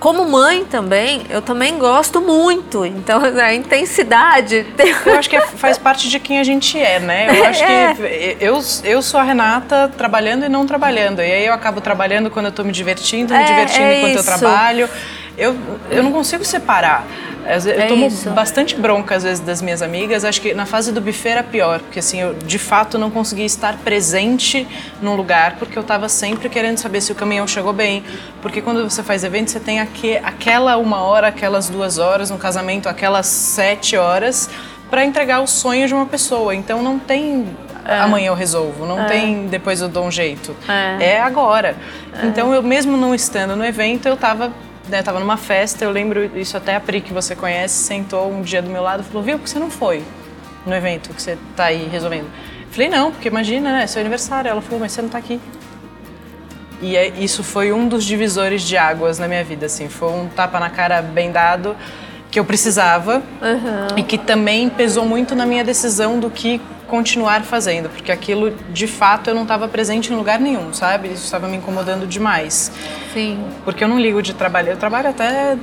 [0.02, 2.84] como mãe também, eu também gosto muito.
[2.84, 4.66] Então, a intensidade.
[5.06, 7.28] Eu acho que faz parte de quem a gente é, né?
[7.38, 7.94] Eu acho é.
[7.94, 11.20] que eu, eu sou a Renata trabalhando e não trabalhando.
[11.22, 14.18] E aí eu acabo trabalhando quando eu tô me divertindo, me é, divertindo é enquanto
[14.18, 14.18] isso.
[14.18, 14.90] eu trabalho.
[15.38, 15.56] Eu,
[15.88, 17.06] eu não consigo separar.
[17.44, 18.30] Eu é tomo isso.
[18.30, 20.24] bastante bronca às vezes das minhas amigas.
[20.24, 23.46] Acho que na fase do buffet era pior, porque assim, eu de fato não conseguia
[23.46, 24.66] estar presente
[25.00, 28.04] num lugar, porque eu estava sempre querendo saber se o caminhão chegou bem.
[28.40, 32.38] Porque quando você faz evento, você tem aqui, aquela uma hora, aquelas duas horas, no
[32.38, 34.48] casamento, aquelas sete horas
[34.90, 36.54] para entregar o sonho de uma pessoa.
[36.54, 37.46] Então não tem
[37.84, 37.98] é.
[37.98, 39.06] amanhã eu resolvo, não é.
[39.06, 40.54] tem depois eu dou um jeito.
[40.68, 41.76] É, é agora.
[42.12, 42.26] É.
[42.26, 44.52] Então eu mesmo não estando no evento, eu estava
[44.88, 48.30] né, eu tava numa festa, eu lembro isso até a Pri, que você conhece, sentou
[48.30, 50.02] um dia do meu lado e falou, viu, por que você não foi
[50.66, 52.28] no evento que você tá aí resolvendo?
[52.70, 54.48] Falei, não, porque imagina, né, é seu aniversário.
[54.48, 55.38] Ela falou, mas você não tá aqui.
[56.80, 59.88] E é, isso foi um dos divisores de águas na minha vida, assim.
[59.88, 61.76] Foi um tapa na cara bem dado
[62.32, 63.98] que eu precisava uhum.
[63.98, 68.86] e que também pesou muito na minha decisão do que continuar fazendo, porque aquilo de
[68.86, 71.08] fato eu não estava presente em lugar nenhum, sabe?
[71.08, 72.72] Isso estava me incomodando demais.
[73.12, 73.42] Sim.
[73.64, 75.56] Porque eu não ligo de trabalho, eu trabalho até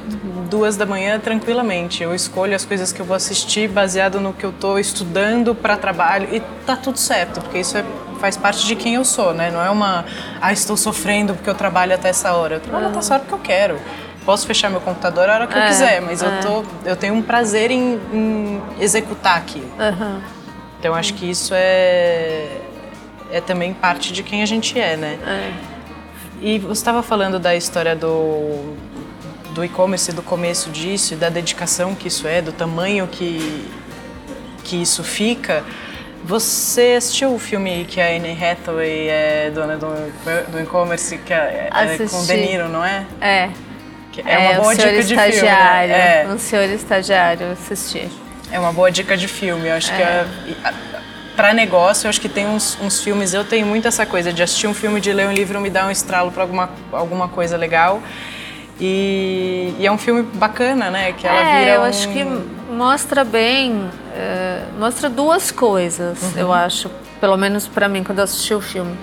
[0.49, 2.01] duas da manhã tranquilamente.
[2.01, 5.75] Eu escolho as coisas que eu vou assistir baseado no que eu estou estudando para
[5.75, 7.83] trabalho e tá tudo certo, porque isso é,
[8.19, 9.51] faz parte de quem eu sou, né?
[9.51, 10.05] Não é uma,
[10.41, 12.55] ah, estou sofrendo porque eu trabalho até essa hora.
[12.55, 13.79] Eu trabalho até essa hora porque eu quero
[14.29, 16.27] posso fechar meu computador a hora que é, eu quiser, mas é.
[16.27, 19.65] eu, tô, eu tenho um prazer em, em executar aquilo.
[19.65, 20.21] Uhum.
[20.79, 22.47] Então acho que isso é,
[23.31, 25.17] é também parte de quem a gente é, né?
[25.25, 25.51] É.
[26.43, 28.75] E você estava falando da história do,
[29.55, 33.67] do e-commerce, do começo disso, e da dedicação que isso é, do tamanho que,
[34.63, 35.63] que isso fica.
[36.23, 39.87] Você assistiu o filme que a Anne Hathaway é dona do,
[40.51, 43.07] do e-commerce, que é, é com De Niro, não é?
[43.19, 43.49] É.
[44.17, 45.41] É uma é, boa dica de filme.
[45.41, 46.23] Né?
[46.23, 46.27] É.
[46.27, 48.09] Um senhor estagiário, assisti.
[48.51, 49.67] É uma boa dica de filme.
[49.67, 49.95] Eu acho é.
[49.95, 50.73] que é,
[51.35, 53.33] para negócio, eu acho que tem uns, uns, filmes.
[53.33, 55.87] Eu tenho muito essa coisa de assistir um filme, de ler um livro, me dar
[55.87, 58.01] um estralo para alguma, alguma coisa legal.
[58.79, 61.13] E, e, é um filme bacana, né?
[61.13, 61.71] Que ela é, vira.
[61.75, 61.83] Eu um...
[61.85, 62.25] acho que
[62.71, 66.31] mostra bem, uh, mostra duas coisas, uhum.
[66.35, 68.97] eu acho, pelo menos para mim quando eu assisti o filme.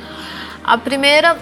[0.64, 1.36] A primeira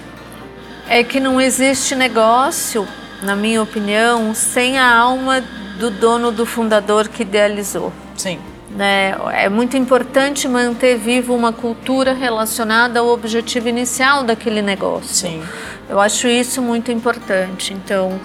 [0.89, 2.87] é que não existe negócio,
[3.23, 5.43] na minha opinião, sem a alma
[5.79, 7.93] do dono, do fundador que idealizou.
[8.17, 8.39] Sim.
[8.71, 9.15] Né?
[9.33, 15.15] É muito importante manter vivo uma cultura relacionada ao objetivo inicial daquele negócio.
[15.15, 15.43] Sim.
[15.89, 17.73] Eu acho isso muito importante.
[17.73, 18.19] Então,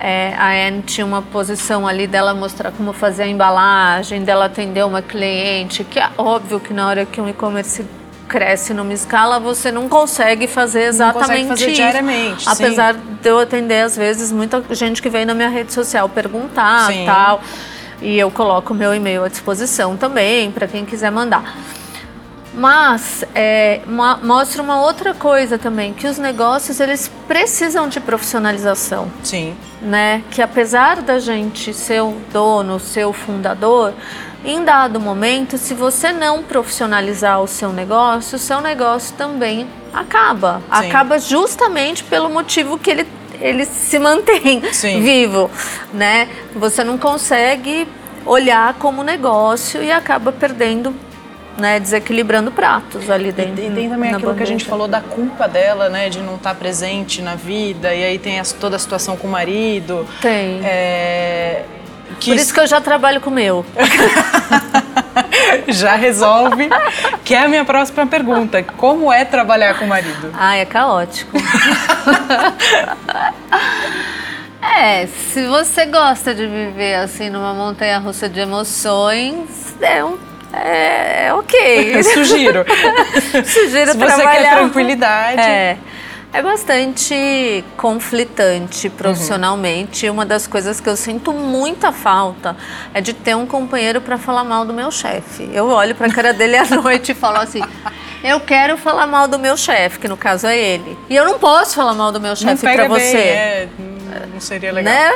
[0.00, 4.84] é, a Anne tinha uma posição ali dela mostrar como fazer a embalagem, dela atender
[4.84, 7.84] uma cliente, que é óbvio que na hora que um e-commerce
[8.34, 11.74] cresce numa escala, você não consegue fazer exatamente não consegue fazer isso.
[11.76, 12.48] diariamente.
[12.48, 13.00] Apesar sim.
[13.22, 17.04] de eu atender, às vezes, muita gente que vem na minha rede social perguntar sim.
[17.06, 17.40] tal.
[18.02, 21.56] E eu coloco meu e-mail à disposição também, para quem quiser mandar.
[22.56, 23.80] Mas é,
[24.22, 29.10] mostra uma outra coisa também, que os negócios eles precisam de profissionalização.
[29.22, 29.56] Sim.
[29.82, 30.22] Né?
[30.30, 33.92] Que apesar da gente ser o dono, ser o fundador,
[34.44, 40.60] em dado momento, se você não profissionalizar o seu negócio, o seu negócio também acaba.
[40.78, 40.88] Sim.
[40.88, 43.08] Acaba justamente pelo motivo que ele,
[43.40, 45.02] ele se mantém Sim.
[45.02, 45.50] vivo,
[45.92, 46.28] né?
[46.54, 47.88] Você não consegue
[48.26, 50.94] olhar como negócio e acaba perdendo
[51.56, 53.62] né, desequilibrando pratos ali dentro.
[53.62, 54.36] E, tem também aquilo bandeja.
[54.36, 57.94] que a gente falou da culpa dela, né, de não estar tá presente na vida,
[57.94, 60.06] e aí tem as, toda a situação com o marido.
[60.20, 60.60] Tem.
[60.64, 61.64] É,
[62.20, 62.30] que...
[62.30, 63.64] Por isso que eu já trabalho com o meu.
[65.68, 66.68] já resolve.
[67.24, 68.62] Que é a minha próxima pergunta.
[68.62, 70.30] Como é trabalhar com o marido?
[70.34, 71.36] Ah, é caótico.
[74.62, 80.18] é, se você gosta de viver assim numa montanha russa de emoções, é um
[80.62, 82.02] é, é ok.
[82.04, 82.64] Sugiro.
[83.44, 84.16] Sugiro Se trabalhar.
[84.16, 85.40] você quer tranquilidade.
[85.40, 85.78] É.
[86.32, 90.08] É bastante conflitante profissionalmente.
[90.08, 90.14] Uhum.
[90.14, 92.56] Uma das coisas que eu sinto muita falta
[92.92, 95.48] é de ter um companheiro para falar mal do meu chefe.
[95.52, 97.62] Eu olho para a cara dele à noite e falo assim:
[98.24, 100.98] eu quero falar mal do meu chefe, que no caso é ele.
[101.08, 103.16] E eu não posso falar mal do meu chefe para você.
[103.16, 103.68] É,
[104.32, 104.92] não seria legal.
[104.92, 105.12] Né?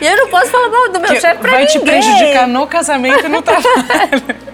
[0.00, 1.66] E eu não posso falar mal do meu chefe para ninguém.
[1.66, 4.52] Vai te prejudicar no casamento e no trabalho.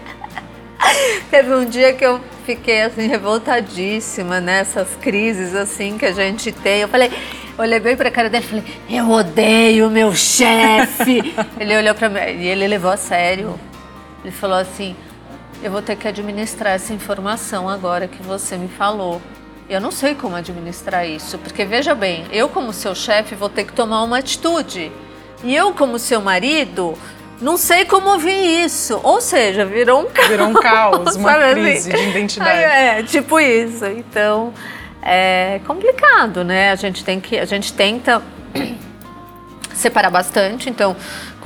[1.30, 6.80] Teve um dia que eu fiquei assim revoltadíssima nessas crises assim que a gente tem.
[6.80, 7.10] Eu falei,
[7.58, 11.34] olhei bem para a cara dele e falei: "Eu odeio meu chefe".
[11.58, 13.58] ele olhou para mim e ele levou a sério.
[14.24, 14.94] Ele falou assim:
[15.62, 19.20] "Eu vou ter que administrar essa informação agora que você me falou".
[19.68, 23.64] Eu não sei como administrar isso, porque veja bem, eu como seu chefe vou ter
[23.64, 24.90] que tomar uma atitude.
[25.44, 26.96] E eu como seu marido
[27.40, 28.98] não sei como ouvir isso.
[29.02, 30.28] Ou seja, virou um caos.
[30.28, 32.02] Virou um caos, uma crise assim?
[32.02, 32.58] de identidade.
[32.58, 33.84] É, tipo isso.
[33.86, 34.52] Então,
[35.02, 36.72] é complicado, né?
[36.72, 38.22] A gente tem que, a gente tenta
[39.74, 40.68] separar bastante.
[40.68, 40.96] Então,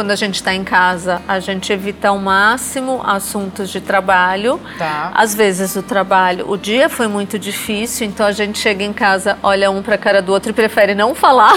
[0.03, 4.61] quando a gente está em casa, a gente evita ao máximo assuntos de trabalho.
[4.77, 5.13] Tá.
[5.15, 9.39] Às vezes o trabalho, o dia foi muito difícil, então a gente chega em casa,
[9.45, 11.55] olha um para a cara do outro e prefere não falar.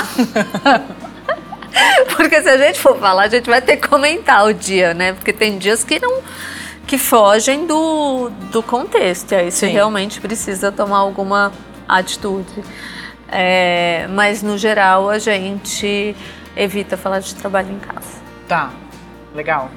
[2.15, 5.13] Porque se a gente for falar, a gente vai ter que comentar o dia, né?
[5.13, 6.21] Porque tem dias que não
[6.85, 9.31] que fogem do, do contexto.
[9.31, 11.51] E aí você realmente precisa tomar alguma
[11.87, 12.63] atitude.
[13.27, 16.15] É, mas no geral a gente
[16.55, 18.24] evita falar de trabalho em casa.
[18.47, 18.71] Tá,
[19.33, 19.69] legal.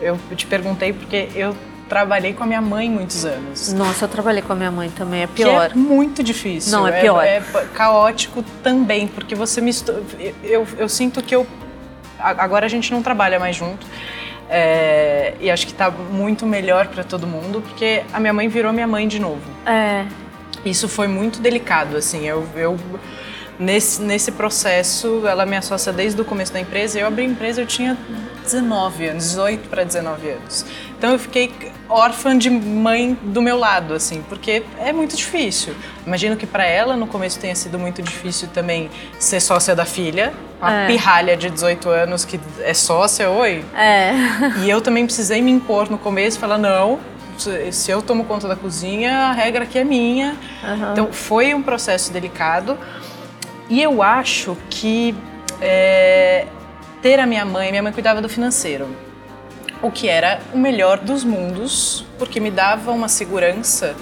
[0.00, 1.56] Eu te perguntei porque eu
[1.88, 3.72] trabalhei com a minha mãe muitos anos.
[3.72, 5.70] Nossa, eu trabalhei com a minha mãe também, é pior.
[5.70, 6.72] Que é muito difícil.
[6.72, 7.24] Não, é pior.
[7.24, 10.02] É, é caótico também, porque você mistura.
[10.42, 11.46] Eu, eu sinto que eu.
[12.18, 13.86] Agora a gente não trabalha mais junto.
[14.48, 18.72] É, e acho que tá muito melhor para todo mundo, porque a minha mãe virou
[18.72, 19.42] minha mãe de novo.
[19.66, 20.04] É.
[20.64, 22.26] Isso foi muito delicado, assim.
[22.26, 22.78] Eu, eu
[23.58, 26.98] nesse, nesse processo, ela me associa desde o começo da empresa.
[26.98, 27.96] Eu abri a empresa, eu tinha
[28.42, 30.66] 19 anos, 18 para 19 anos.
[30.96, 31.52] Então eu fiquei
[31.88, 35.74] órfã de mãe do meu lado, assim, porque é muito difícil.
[36.06, 40.32] Imagino que para ela no começo tenha sido muito difícil também ser sócia da filha,
[40.60, 40.86] uma é.
[40.86, 43.64] pirralha de 18 anos que é sócia, oi.
[43.76, 44.12] É.
[44.64, 46.98] E eu também precisei me impor no começo, falar não,
[47.70, 50.36] se eu tomo conta da cozinha, a regra aqui é minha.
[50.62, 50.92] Uhum.
[50.92, 52.78] Então foi um processo delicado.
[53.68, 55.14] E eu acho que
[55.60, 56.46] é,
[57.00, 58.88] ter a minha mãe, minha mãe cuidava do financeiro,
[59.82, 63.94] o que era o melhor dos mundos, porque me dava uma segurança,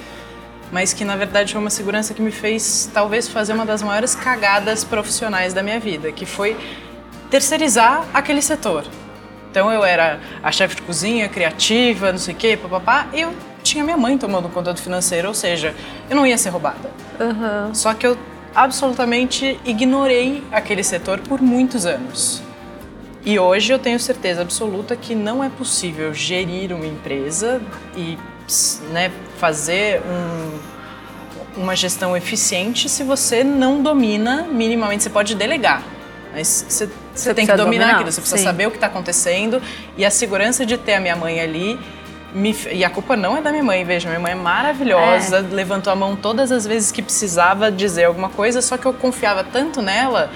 [0.70, 4.14] mas que na verdade foi uma segurança que me fez talvez fazer uma das maiores
[4.14, 6.56] cagadas profissionais da minha vida, que foi
[7.30, 8.84] terceirizar aquele setor.
[9.50, 13.34] Então eu era a chefe de cozinha, criativa, não sei o quê, papapá, e eu
[13.62, 15.74] tinha minha mãe tomando conta do financeiro, ou seja,
[16.08, 16.90] eu não ia ser roubada.
[17.20, 17.74] Uhum.
[17.74, 18.16] Só que eu
[18.54, 22.42] absolutamente ignorei aquele setor por muitos anos.
[23.24, 27.60] E hoje eu tenho certeza absoluta que não é possível gerir uma empresa
[27.96, 28.18] e
[28.90, 35.04] né, fazer um, uma gestão eficiente se você não domina minimamente.
[35.04, 35.84] Você pode delegar,
[36.32, 38.44] mas você, você, tem que dominar, dominar, aquilo, você precisa sim.
[38.44, 39.62] saber o que está acontecendo
[39.96, 41.78] e a segurança de ter a minha mãe ali
[42.34, 45.54] me, e a culpa não é da minha mãe, veja, minha mãe é maravilhosa, é.
[45.54, 49.44] levantou a mão todas as vezes que precisava dizer alguma coisa, só que eu confiava
[49.44, 50.30] tanto nela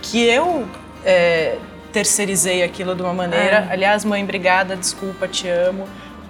[0.00, 0.66] que eu
[1.04, 1.58] é,
[1.92, 3.66] terceirizei aquilo de uma maneira.
[3.68, 3.72] É.
[3.72, 5.86] Aliás, mãe, obrigada, desculpa, te amo.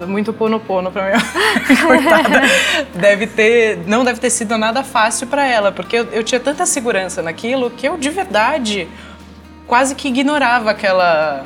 [0.07, 1.17] Muito pono-pono pra minha
[1.87, 2.41] coitada.
[2.93, 6.65] deve ter, não deve ter sido nada fácil para ela, porque eu, eu tinha tanta
[6.65, 8.87] segurança naquilo que eu de verdade
[9.67, 11.45] quase que ignorava aquela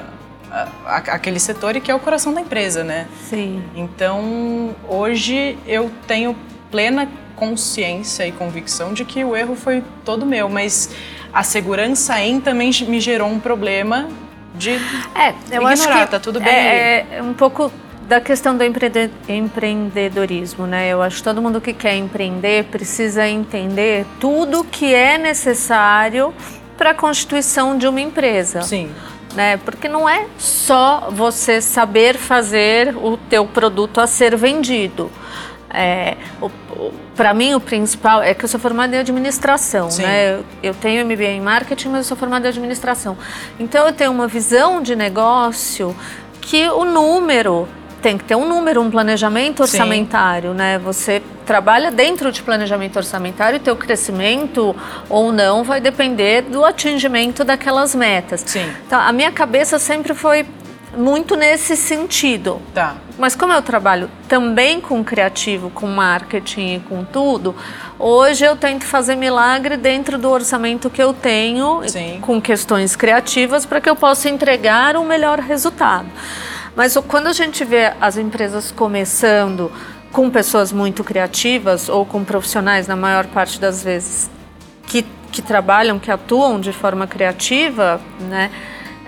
[0.85, 3.05] aquele setor e que é o coração da empresa, né?
[3.29, 3.61] Sim.
[3.75, 6.35] Então, hoje eu tenho
[6.71, 10.89] plena consciência e convicção de que o erro foi todo meu, mas
[11.33, 14.07] a segurança em também me gerou um problema
[14.55, 14.71] de
[15.13, 16.51] é, eu ignorar, acho que tá tudo bem.
[16.51, 17.71] É, é um pouco
[18.07, 20.87] da questão do empreendedorismo, né?
[20.87, 26.33] Eu acho que todo mundo que quer empreender precisa entender tudo que é necessário
[26.77, 28.61] para a constituição de uma empresa.
[28.61, 28.91] Sim
[29.35, 29.57] né?
[29.57, 35.11] Porque não é só você saber fazer o teu produto a ser vendido.
[35.69, 36.15] É,
[37.15, 40.03] para mim o principal é que eu sou formada em administração, Sim.
[40.03, 40.35] né?
[40.35, 43.17] Eu, eu tenho MBA em marketing, mas eu sou formada em administração.
[43.59, 45.95] Então eu tenho uma visão de negócio
[46.41, 47.67] que o número
[48.01, 50.57] tem que ter um número, um planejamento orçamentário, Sim.
[50.57, 50.79] né?
[50.79, 54.75] Você trabalha dentro de planejamento orçamentário e teu crescimento
[55.09, 58.43] ou não vai depender do atingimento daquelas metas.
[58.45, 58.69] Sim.
[58.85, 60.45] Então, a minha cabeça sempre foi
[60.95, 62.61] muito nesse sentido.
[62.73, 62.95] Tá.
[63.17, 67.55] Mas como eu trabalho também com criativo, com marketing e com tudo,
[67.99, 72.19] hoje eu tento fazer milagre dentro do orçamento que eu tenho, Sim.
[72.21, 76.07] com questões criativas, para que eu possa entregar um melhor resultado.
[76.77, 79.71] Mas quando a gente vê as empresas começando
[80.11, 84.29] com pessoas muito criativas ou com profissionais, na maior parte das vezes,
[84.85, 88.51] que, que trabalham, que atuam de forma criativa, né?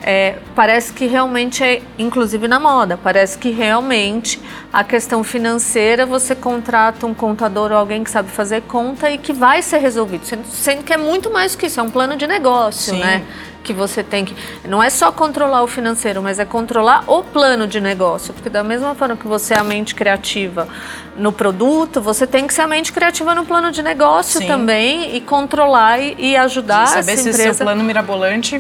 [0.01, 4.39] É, parece que realmente é, inclusive na moda, parece que realmente
[4.71, 9.33] a questão financeira você contrata um contador ou alguém que sabe fazer conta e que
[9.33, 12.25] vai ser resolvido, sendo, sendo que é muito mais que isso, é um plano de
[12.25, 13.01] negócio, Sim.
[13.01, 13.25] né?
[13.69, 14.35] Que você tem que.
[14.67, 18.33] Não é só controlar o financeiro, mas é controlar o plano de negócio.
[18.33, 20.67] Porque, da mesma forma que você é a mente criativa
[21.15, 24.47] no produto, você tem que ser a mente criativa no plano de negócio Sim.
[24.47, 27.53] também e controlar e, e ajudar Sim, saber se empresa...
[27.53, 28.59] seu plano mirabolante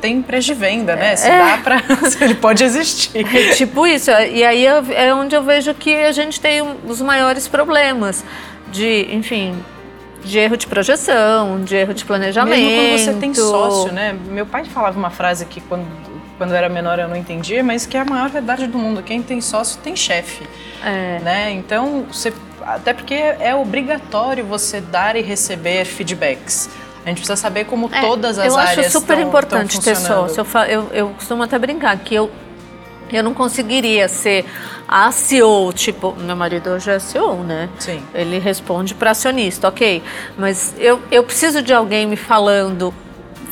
[0.00, 1.14] tem preço de venda, né?
[1.14, 1.38] Se é.
[1.38, 1.82] dá para.
[2.20, 3.24] ele pode existir.
[3.24, 4.10] É tipo isso.
[4.10, 8.24] E aí é onde eu vejo que a gente tem os maiores problemas
[8.72, 9.54] de, enfim,
[10.24, 12.58] de erro de projeção, de erro de planejamento.
[12.58, 14.16] Mesmo quando você tem sócio, né?
[14.28, 15.86] Meu pai falava uma frase que quando,
[16.38, 19.02] quando era menor eu não entendia, mas que é a maior verdade do mundo.
[19.02, 20.46] Quem tem sócio tem chefe.
[20.84, 21.20] É.
[21.20, 21.50] Né?
[21.52, 26.68] Então, você, até porque é obrigatório você dar e receber feedbacks.
[27.04, 30.46] A gente precisa saber como é, todas as áreas Eu acho super importante ter sócio.
[30.54, 32.30] Eu, eu, eu costumo até brincar que eu
[33.12, 34.44] Eu não conseguiria ser
[34.86, 37.68] a CEO, tipo, meu marido hoje é CEO, né?
[37.78, 38.02] Sim.
[38.14, 40.02] Ele responde para acionista, ok.
[40.36, 42.92] Mas eu, eu preciso de alguém me falando,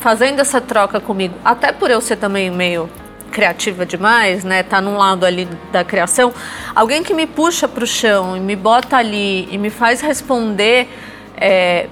[0.01, 2.89] fazendo essa troca comigo, até por eu ser também meio
[3.29, 4.63] criativa demais, né?
[4.63, 6.33] Tá num lado ali da criação,
[6.75, 10.89] alguém que me puxa para o chão e me bota ali e me faz responder
[11.37, 11.87] é,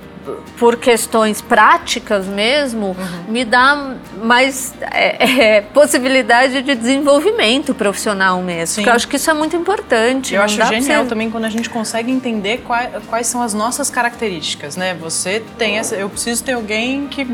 [0.57, 3.23] por questões práticas mesmo, uhum.
[3.31, 8.67] me dá mais é, é, possibilidade de desenvolvimento profissional mesmo.
[8.67, 8.81] Sim.
[8.81, 10.35] Porque eu acho que isso é muito importante.
[10.35, 11.09] Eu acho genial você...
[11.09, 14.95] também quando a gente consegue entender quais, quais são as nossas características, né?
[14.95, 15.95] Você tem essa.
[15.95, 17.25] Eu preciso ter alguém que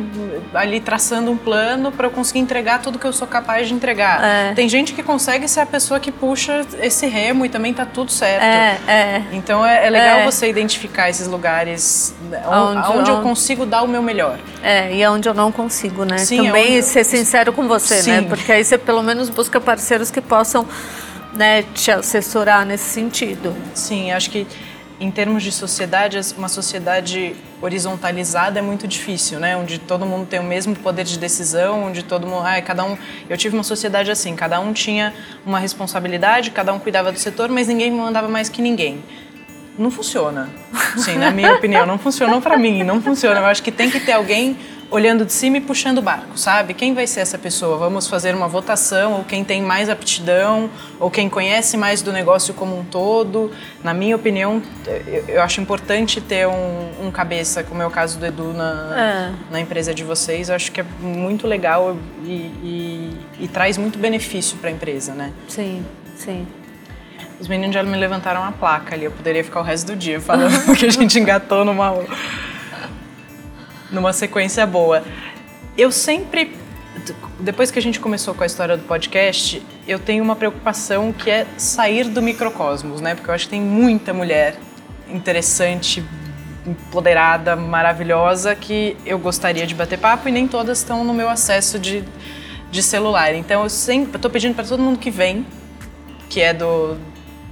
[0.53, 4.23] ali traçando um plano para eu conseguir entregar tudo que eu sou capaz de entregar.
[4.23, 4.53] É.
[4.53, 8.11] Tem gente que consegue ser a pessoa que puxa esse remo e também tá tudo
[8.11, 8.43] certo.
[8.43, 9.23] É, é.
[9.31, 12.13] Então é, é legal você identificar esses lugares
[12.47, 14.39] onde, onde eu consigo dar o meu melhor.
[14.61, 16.17] É, e é onde eu não consigo, né?
[16.19, 18.01] Sim, Também ser sincero com você, né?
[18.01, 18.11] Sim.
[18.11, 18.21] né?
[18.23, 20.67] Porque aí você pelo menos busca parceiros que possam
[21.33, 23.55] né, te assessorar nesse sentido.
[23.73, 24.47] Sim, acho que
[24.99, 29.57] em termos de sociedade, uma sociedade horizontalizada é muito difícil, né?
[29.57, 32.97] Onde todo mundo tem o mesmo poder de decisão, onde todo mundo, ah, cada um,
[33.29, 35.13] eu tive uma sociedade assim, cada um tinha
[35.45, 39.03] uma responsabilidade, cada um cuidava do setor, mas ninguém mandava mais que ninguém
[39.77, 40.49] não funciona.
[40.97, 43.39] Sim, na minha opinião, não funcionou para mim, não funciona.
[43.39, 44.57] Eu acho que tem que ter alguém
[44.93, 46.75] olhando de cima e puxando o barco, sabe?
[46.75, 47.77] Quem vai ser essa pessoa?
[47.77, 50.69] Vamos fazer uma votação, ou quem tem mais aptidão,
[50.99, 53.51] ou quem conhece mais do negócio como um todo.
[53.83, 54.61] Na minha opinião,
[55.27, 59.51] eu acho importante ter um, um cabeça, como é o caso do Edu na, é.
[59.51, 60.49] na empresa de vocês.
[60.49, 65.13] Eu acho que é muito legal e, e, e traz muito benefício para a empresa,
[65.15, 65.33] né?
[65.47, 65.83] Sim,
[66.15, 66.45] sim.
[67.43, 69.03] Os meninos já me levantaram a placa ali.
[69.03, 71.93] Eu poderia ficar o resto do dia falando que a gente engatou numa,
[73.91, 75.03] numa sequência boa.
[75.77, 76.57] Eu sempre,
[77.41, 81.29] depois que a gente começou com a história do podcast, eu tenho uma preocupação que
[81.29, 83.13] é sair do microcosmos, né?
[83.13, 84.55] Porque eu acho que tem muita mulher
[85.09, 86.01] interessante,
[86.65, 91.77] empoderada, maravilhosa que eu gostaria de bater papo e nem todas estão no meu acesso
[91.77, 92.05] de,
[92.71, 93.35] de celular.
[93.35, 95.45] Então eu sempre estou pedindo para todo mundo que vem,
[96.29, 96.97] que é do,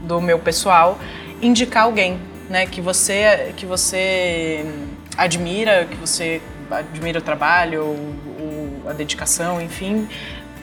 [0.01, 0.97] do meu pessoal,
[1.41, 4.65] indicar alguém, né, que você que você
[5.17, 7.95] admira, que você admira o trabalho,
[8.87, 10.07] a dedicação, enfim,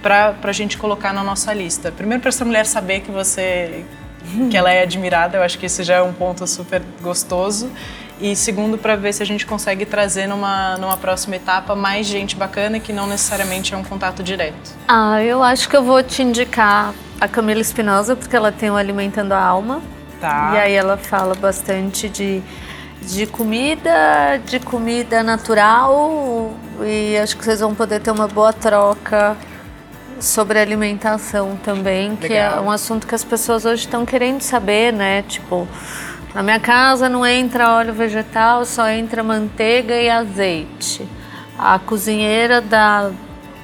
[0.03, 1.93] para a gente colocar na nossa lista.
[1.93, 3.85] Primeiro para essa mulher saber que você
[4.51, 7.71] que ela é admirada, eu acho que esse já é um ponto super gostoso.
[8.21, 12.35] E segundo, para ver se a gente consegue trazer numa, numa próxima etapa mais gente
[12.35, 14.75] bacana que não necessariamente é um contato direto.
[14.89, 18.77] Ah, eu acho que eu vou te indicar a Camila Espinosa, porque ela tem o
[18.77, 19.81] Alimentando a Alma.
[20.21, 20.53] Tá.
[20.55, 22.43] E aí ela fala bastante de,
[23.03, 26.53] de comida, de comida natural.
[26.83, 29.37] E acho que vocês vão poder ter uma boa troca
[30.21, 32.21] sobre alimentação também, Legal.
[32.21, 35.23] que é um assunto que as pessoas hoje estão querendo saber, né?
[35.23, 35.69] Tipo,
[36.35, 41.09] na minha casa não entra óleo vegetal, só entra manteiga e azeite.
[41.57, 43.11] A cozinheira da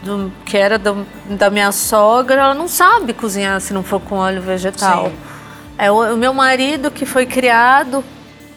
[0.04, 4.16] do, que era do, da minha sogra, ela não sabe cozinhar se não for com
[4.16, 5.06] óleo vegetal.
[5.06, 5.16] Sim.
[5.78, 8.04] É o, o meu marido que foi criado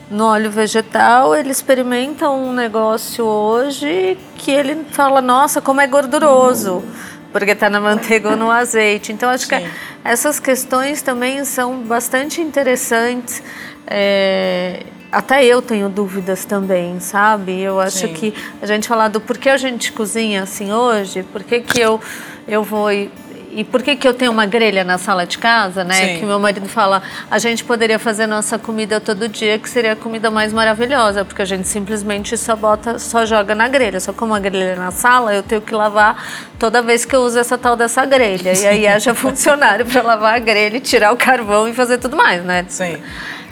[0.09, 6.83] no óleo vegetal, ele experimenta um negócio hoje que ele fala, nossa, como é gorduroso,
[7.31, 9.11] porque está na manteiga ou no azeite.
[9.11, 9.57] Então, acho Sim.
[9.57, 9.69] que
[10.03, 13.43] essas questões também são bastante interessantes.
[13.85, 17.59] É, até eu tenho dúvidas também, sabe?
[17.59, 18.13] Eu acho Sim.
[18.13, 21.99] que a gente falar do porquê a gente cozinha assim hoje, por que, eu,
[22.47, 22.91] eu vou.
[22.91, 25.95] E por que, eu tenho uma grelha na sala de casa, né?
[25.95, 26.19] Sim.
[26.19, 27.01] Que meu marido fala,
[27.31, 31.41] a gente poderia fazer nossa comida todo dia, que seria a comida mais maravilhosa, porque
[31.41, 33.99] a gente simplesmente só bota, só joga na grelha.
[33.99, 36.23] Só como a grelha na sala, eu tenho que lavar
[36.59, 38.53] toda vez que eu uso essa tal dessa grelha.
[38.53, 42.17] E aí haja funcionário para lavar a grelha, e tirar o carvão e fazer tudo
[42.17, 42.65] mais, né?
[42.67, 42.97] Sim.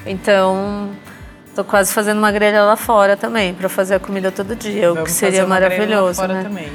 [0.06, 0.92] Então,
[1.56, 5.06] Tô quase fazendo uma grelha lá fora também, para fazer a comida todo dia, o
[5.06, 6.22] que seria maravilhoso.
[6.22, 6.44] Lá fora né?
[6.44, 6.70] também.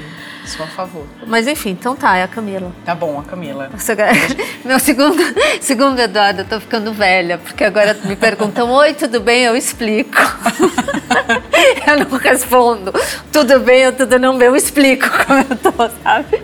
[0.46, 1.06] Só a favor.
[1.26, 2.72] Mas enfim, então tá, é a Camila.
[2.82, 3.68] Tá bom, a Camila.
[4.64, 5.22] Meu segundo,
[5.60, 9.44] segundo Eduardo, eu tô ficando velha, porque agora me perguntam, oi, tudo bem?
[9.44, 10.16] Eu explico.
[11.86, 12.90] eu não respondo,
[13.30, 16.42] tudo bem ou tudo não bem, eu explico como eu tô, sabe?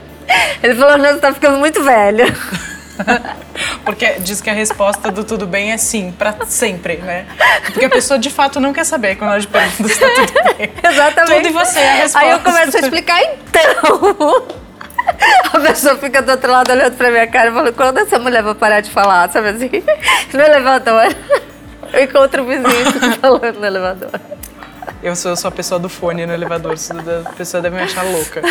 [0.63, 2.27] Ele falou, não, você tá ficando muito velha.
[3.87, 7.25] Porque diz que a resposta do tudo bem é sim, para sempre, né?
[7.67, 10.57] Porque a pessoa de fato não quer saber quando a gente pergunta se tá tudo
[10.57, 10.73] bem.
[10.91, 11.37] Exatamente.
[11.37, 12.19] Tudo e você é a resposta.
[12.19, 14.47] Aí eu começo a explicar então.
[15.53, 18.43] A pessoa fica do outro lado olhando pra minha cara e fala, quando essa mulher
[18.43, 19.71] vai parar de falar, sabe assim?
[20.33, 21.15] No elevador.
[21.93, 24.11] Eu encontro o vizinho falando no elevador.
[25.01, 28.03] Eu sou, eu sou a pessoa do fone no elevador, a pessoa deve me achar
[28.03, 28.43] louca.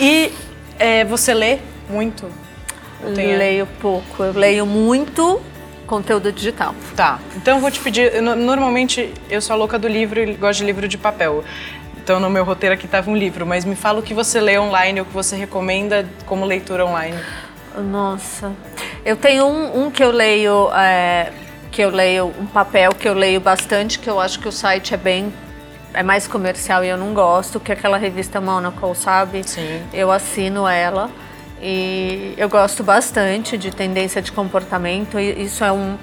[0.00, 0.32] E
[0.80, 2.28] é, você lê muito?
[3.02, 4.22] Eu tenho- Leio pouco.
[4.22, 5.40] Eu leio muito
[5.86, 6.74] conteúdo digital.
[6.96, 7.18] Tá.
[7.36, 8.14] Então eu vou te pedir.
[8.14, 11.44] eu no- normalmente eu sou a louca do livro e gosto de livro de papel.
[12.02, 14.58] Então no meu roteiro aqui tava um livro, mas me fala o que você lê
[14.58, 17.16] online, o que você recomenda como leitura online.
[17.90, 18.52] Nossa.
[19.04, 21.30] Eu tenho um, um que eu leio, é,
[21.70, 24.94] que eu leio, um papel que eu leio bastante, que eu acho que o site
[24.94, 25.32] é bem.
[25.94, 29.42] É mais comercial e eu não gosto, que é aquela revista Monocle, sabe?
[29.46, 29.82] Sim.
[29.92, 31.10] Eu assino ela
[31.62, 35.18] e eu gosto bastante de tendência de comportamento.
[35.18, 35.96] Isso é um,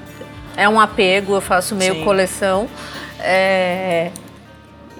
[0.56, 2.04] é um apego, eu faço meio Sim.
[2.06, 2.70] coleção.
[3.20, 4.12] É,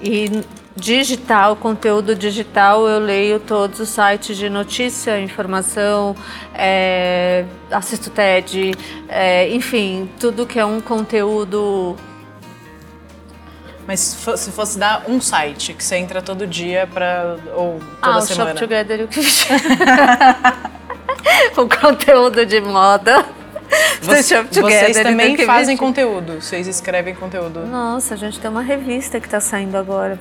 [0.02, 0.44] e
[0.76, 6.16] digital, conteúdo digital, eu leio todos os sites de notícia, informação,
[6.54, 8.74] é, assisto TED,
[9.08, 11.96] é, enfim, tudo que é um conteúdo.
[13.90, 17.80] Mas se fo- se fosse dar um site que você entra todo dia para ou
[18.00, 18.52] toda ah, o semana.
[18.52, 19.20] Shop Together o que
[21.58, 23.26] O conteúdo de moda.
[24.00, 27.66] Você- vocês também fazem conteúdo, vocês escrevem conteúdo.
[27.66, 30.20] Nossa, a gente tem uma revista que está saindo agora.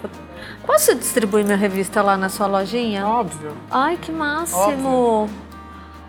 [0.64, 3.06] Posso distribuir minha revista lá na sua lojinha?
[3.06, 5.28] Óbvio, Ai, que máximo!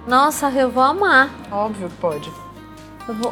[0.07, 1.29] Nossa, eu vou amar.
[1.51, 2.31] óbvio que pode.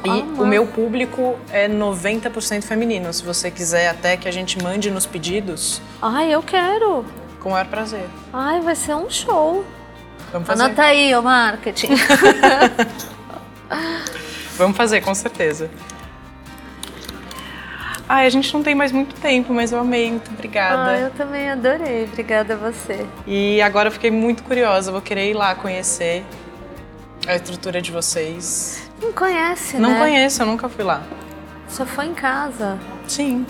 [0.03, 0.41] E amar.
[0.41, 3.11] o meu público é 90% feminino.
[3.13, 7.05] Se você quiser até que a gente mande nos pedidos, Ai, eu quero.
[7.39, 8.05] com o maior prazer.
[8.33, 9.63] Ai, vai ser um show.
[10.31, 10.63] Vamos fazer.
[10.63, 11.89] Anota aí, o marketing.
[14.57, 15.69] Vamos fazer, com certeza.
[18.09, 20.91] Ai, a gente não tem mais muito tempo, mas eu amei, muito obrigada.
[20.91, 22.05] Ai, eu também adorei.
[22.05, 23.05] Obrigada a você.
[23.25, 26.23] E agora eu fiquei muito curiosa, vou querer ir lá conhecer
[27.27, 28.86] a estrutura de vocês.
[29.01, 29.99] Não conhece, Não né?
[29.99, 31.01] conheço, eu nunca fui lá.
[31.67, 32.77] Só foi em casa.
[33.07, 33.45] Sim.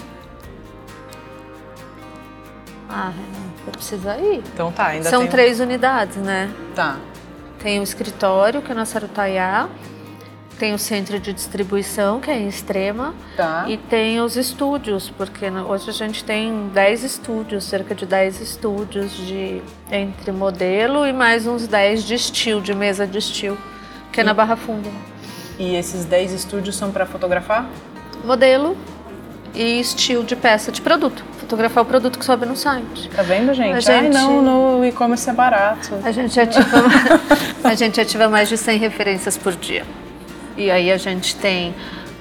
[2.90, 4.44] Ah, Renan, eu preciso ir.
[4.54, 5.30] Então tá, ainda São tem...
[5.30, 6.50] três unidades, né?
[6.76, 6.98] Tá.
[7.60, 9.68] Tem o escritório, que é na Sarutaiá.
[10.58, 13.14] Tem o centro de distribuição, que é em Extrema.
[13.36, 13.66] Tá.
[13.68, 19.16] E tem os estúdios, porque hoje a gente tem 10 estúdios, cerca de 10 estúdios
[19.16, 23.58] de entre modelo e mais uns 10 de estilo, de mesa de estilo,
[24.12, 24.90] que é na Barra Funda.
[25.60, 27.68] E esses 10 estúdios são pra fotografar?
[28.24, 28.78] Modelo
[29.56, 31.24] e estilo de peça de produto.
[31.40, 33.10] Fotografar o produto que sobe no site.
[33.10, 33.72] Tá vendo, gente?
[33.90, 34.42] A Ai, gente- não,
[34.78, 35.96] no e-commerce é barato.
[36.04, 36.78] A gente ativa,
[37.64, 39.84] a gente ativa mais de 100 referências por dia.
[40.56, 41.74] E aí a gente tem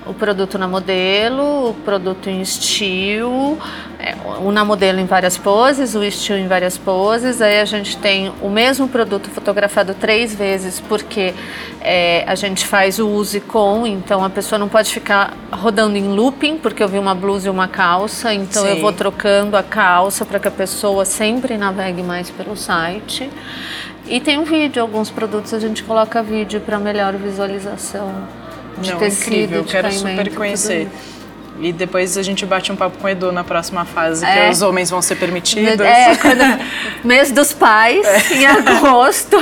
[0.07, 3.59] o produto na modelo, o produto em estilo,
[3.99, 7.43] é, o na modelo em várias poses, o estilo em várias poses.
[7.43, 11.35] Aí a gente tem o mesmo produto fotografado três vezes, porque
[11.81, 16.09] é, a gente faz o use com, então a pessoa não pode ficar rodando em
[16.09, 18.83] looping, porque eu vi uma blusa e uma calça, então eu Sim.
[18.83, 23.29] vou trocando a calça para que a pessoa sempre navegue mais pelo site.
[24.09, 28.46] E tem um vídeo, alguns produtos a gente coloca vídeo para melhor visualização
[28.79, 30.89] de Não, incrível, de quero super conhecer.
[31.59, 34.51] E depois a gente bate um papo com o Edu na próxima fase, que É.
[34.51, 35.81] os homens vão ser permitidos.
[35.81, 36.43] É, quando,
[37.03, 38.35] mês dos pais, É.
[38.35, 39.37] em agosto.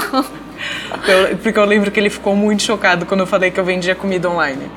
[1.09, 3.95] Eu- porque eu lembro que ele ficou muito chocado quando eu falei que eu vendia
[3.97, 4.70] comida online.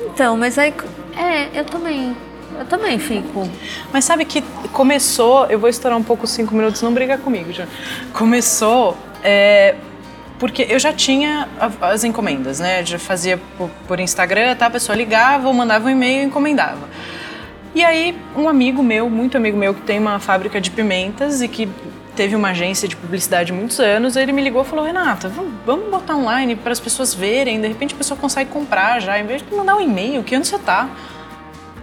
[0.00, 0.72] Então, mas aí,
[1.16, 2.16] é, eu também,
[2.58, 3.46] eu também fico.
[3.92, 4.42] Mas sabe que
[4.72, 7.66] começou, eu vou estourar um pouco os cinco minutos, não briga comigo, já.
[8.14, 9.74] Começou é,
[10.38, 11.48] porque eu já tinha
[11.80, 12.84] as encomendas, né?
[12.84, 13.40] Já fazia
[13.86, 14.66] por, Instagram, tá?
[14.66, 16.88] A pessoa ligava, ou mandava um e-mail e encomendava.
[17.74, 21.48] E aí, um amigo meu, muito amigo meu, que tem uma fábrica de pimentas e
[21.48, 21.68] que
[22.14, 26.16] teve uma agência de publicidade muitos anos, ele me ligou e falou: Renata, vamos, botar
[26.16, 29.54] online para as pessoas verem, de repente a pessoa consegue comprar já, em vez de
[29.54, 30.88] mandar um e-mail, que onde você tá?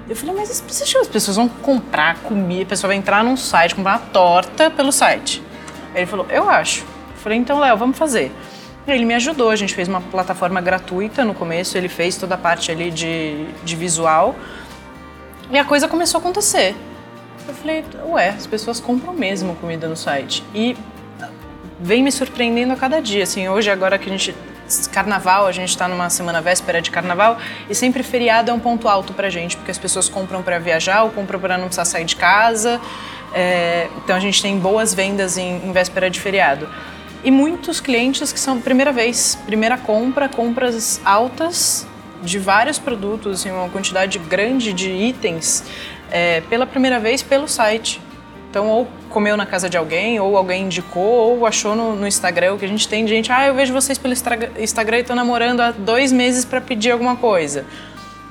[0.07, 3.93] Eu falei, mas as pessoas vão comprar comida, a pessoa vai entrar num site, comprar
[3.93, 5.41] uma torta pelo site?
[5.93, 6.85] Aí ele falou, eu acho.
[7.25, 8.31] Falei, então, Léo, vamos fazer.
[8.87, 12.37] Ele me ajudou, a gente fez uma plataforma gratuita no começo, ele fez toda a
[12.37, 14.35] parte ali de, de visual.
[15.49, 16.75] E a coisa começou a acontecer.
[17.47, 20.43] Eu falei, ué, as pessoas compram mesmo comida no site.
[20.53, 20.77] E
[21.79, 23.23] vem me surpreendendo a cada dia.
[23.23, 24.35] Assim, hoje, agora que a gente.
[24.91, 28.87] Carnaval, a gente está numa semana véspera de carnaval e sempre feriado é um ponto
[28.87, 32.05] alto pra gente, porque as pessoas compram para viajar ou compram para não precisar sair
[32.05, 32.79] de casa.
[33.33, 36.67] É, então a gente tem boas vendas em, em véspera de feriado.
[37.25, 41.87] E muitos clientes que são primeira vez, primeira compra, compras altas
[42.21, 45.63] de vários produtos, assim, uma quantidade grande de itens
[46.11, 47.99] é, pela primeira vez pelo site.
[48.51, 52.53] Então, ou comeu na casa de alguém, ou alguém indicou, ou achou no, no Instagram,
[52.53, 55.15] o que a gente tem de gente, ah, eu vejo vocês pelo Instagram e tô
[55.15, 57.65] namorando há dois meses para pedir alguma coisa.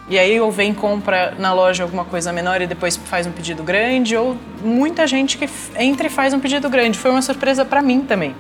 [0.08, 3.64] E aí, ou vem compra na loja alguma coisa menor e depois faz um pedido
[3.64, 6.96] grande, ou muita gente que entra e faz um pedido grande.
[6.96, 8.36] Foi uma surpresa para mim também.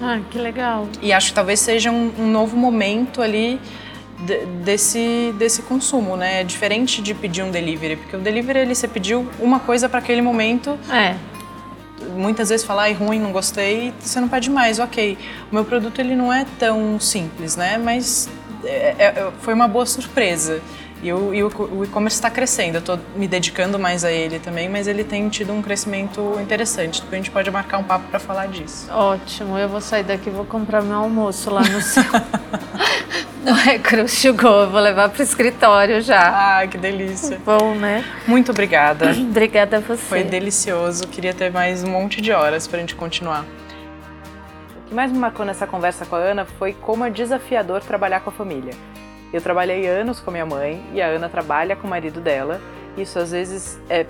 [0.00, 0.88] Ah, que legal.
[1.00, 3.60] E acho que talvez seja um, um novo momento ali
[4.20, 6.40] de, desse, desse consumo, né?
[6.40, 9.98] É diferente de pedir um delivery, porque o delivery ele você pediu uma coisa para
[9.98, 10.78] aquele momento.
[10.90, 11.16] É.
[12.16, 15.16] Muitas vezes falar ai ruim, não gostei, você não pede mais, ok.
[15.50, 17.78] O meu produto ele não é tão simples, né?
[17.78, 18.28] Mas
[18.64, 20.60] é, é, foi uma boa surpresa.
[21.02, 24.68] E o, e o e-commerce está crescendo, eu estou me dedicando mais a ele também,
[24.68, 27.00] mas ele tem tido um crescimento interessante.
[27.00, 28.88] Depois a gente pode marcar um papo para falar disso.
[28.88, 32.04] Ótimo, eu vou sair daqui e vou comprar meu almoço lá no seu.
[33.42, 36.60] Não é Cruz eu vou levar para o escritório já.
[36.60, 37.40] Ah, que delícia.
[37.44, 38.04] Bom, né?
[38.28, 39.10] Muito obrigada.
[39.18, 39.96] obrigada a você.
[39.96, 43.44] Foi delicioso, queria ter mais um monte de horas para a gente continuar.
[44.76, 48.20] O que mais me marcou nessa conversa com a Ana foi como é desafiador trabalhar
[48.20, 48.74] com a família.
[49.32, 52.60] Eu trabalhei anos com minha mãe e a Ana trabalha com o marido dela.
[52.96, 54.06] Isso às vezes é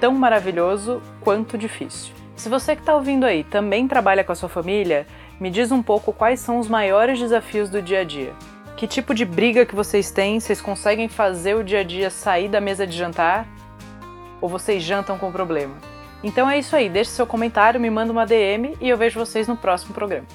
[0.00, 2.14] tão maravilhoso quanto difícil.
[2.36, 5.06] Se você que está ouvindo aí também trabalha com a sua família,
[5.40, 8.32] me diz um pouco quais são os maiores desafios do dia a dia.
[8.76, 10.40] Que tipo de briga que vocês têm?
[10.40, 13.46] Vocês conseguem fazer o dia a dia sair da mesa de jantar?
[14.40, 15.74] Ou vocês jantam com problema?
[16.22, 19.48] Então é isso aí, deixe seu comentário, me manda uma DM e eu vejo vocês
[19.48, 20.26] no próximo programa.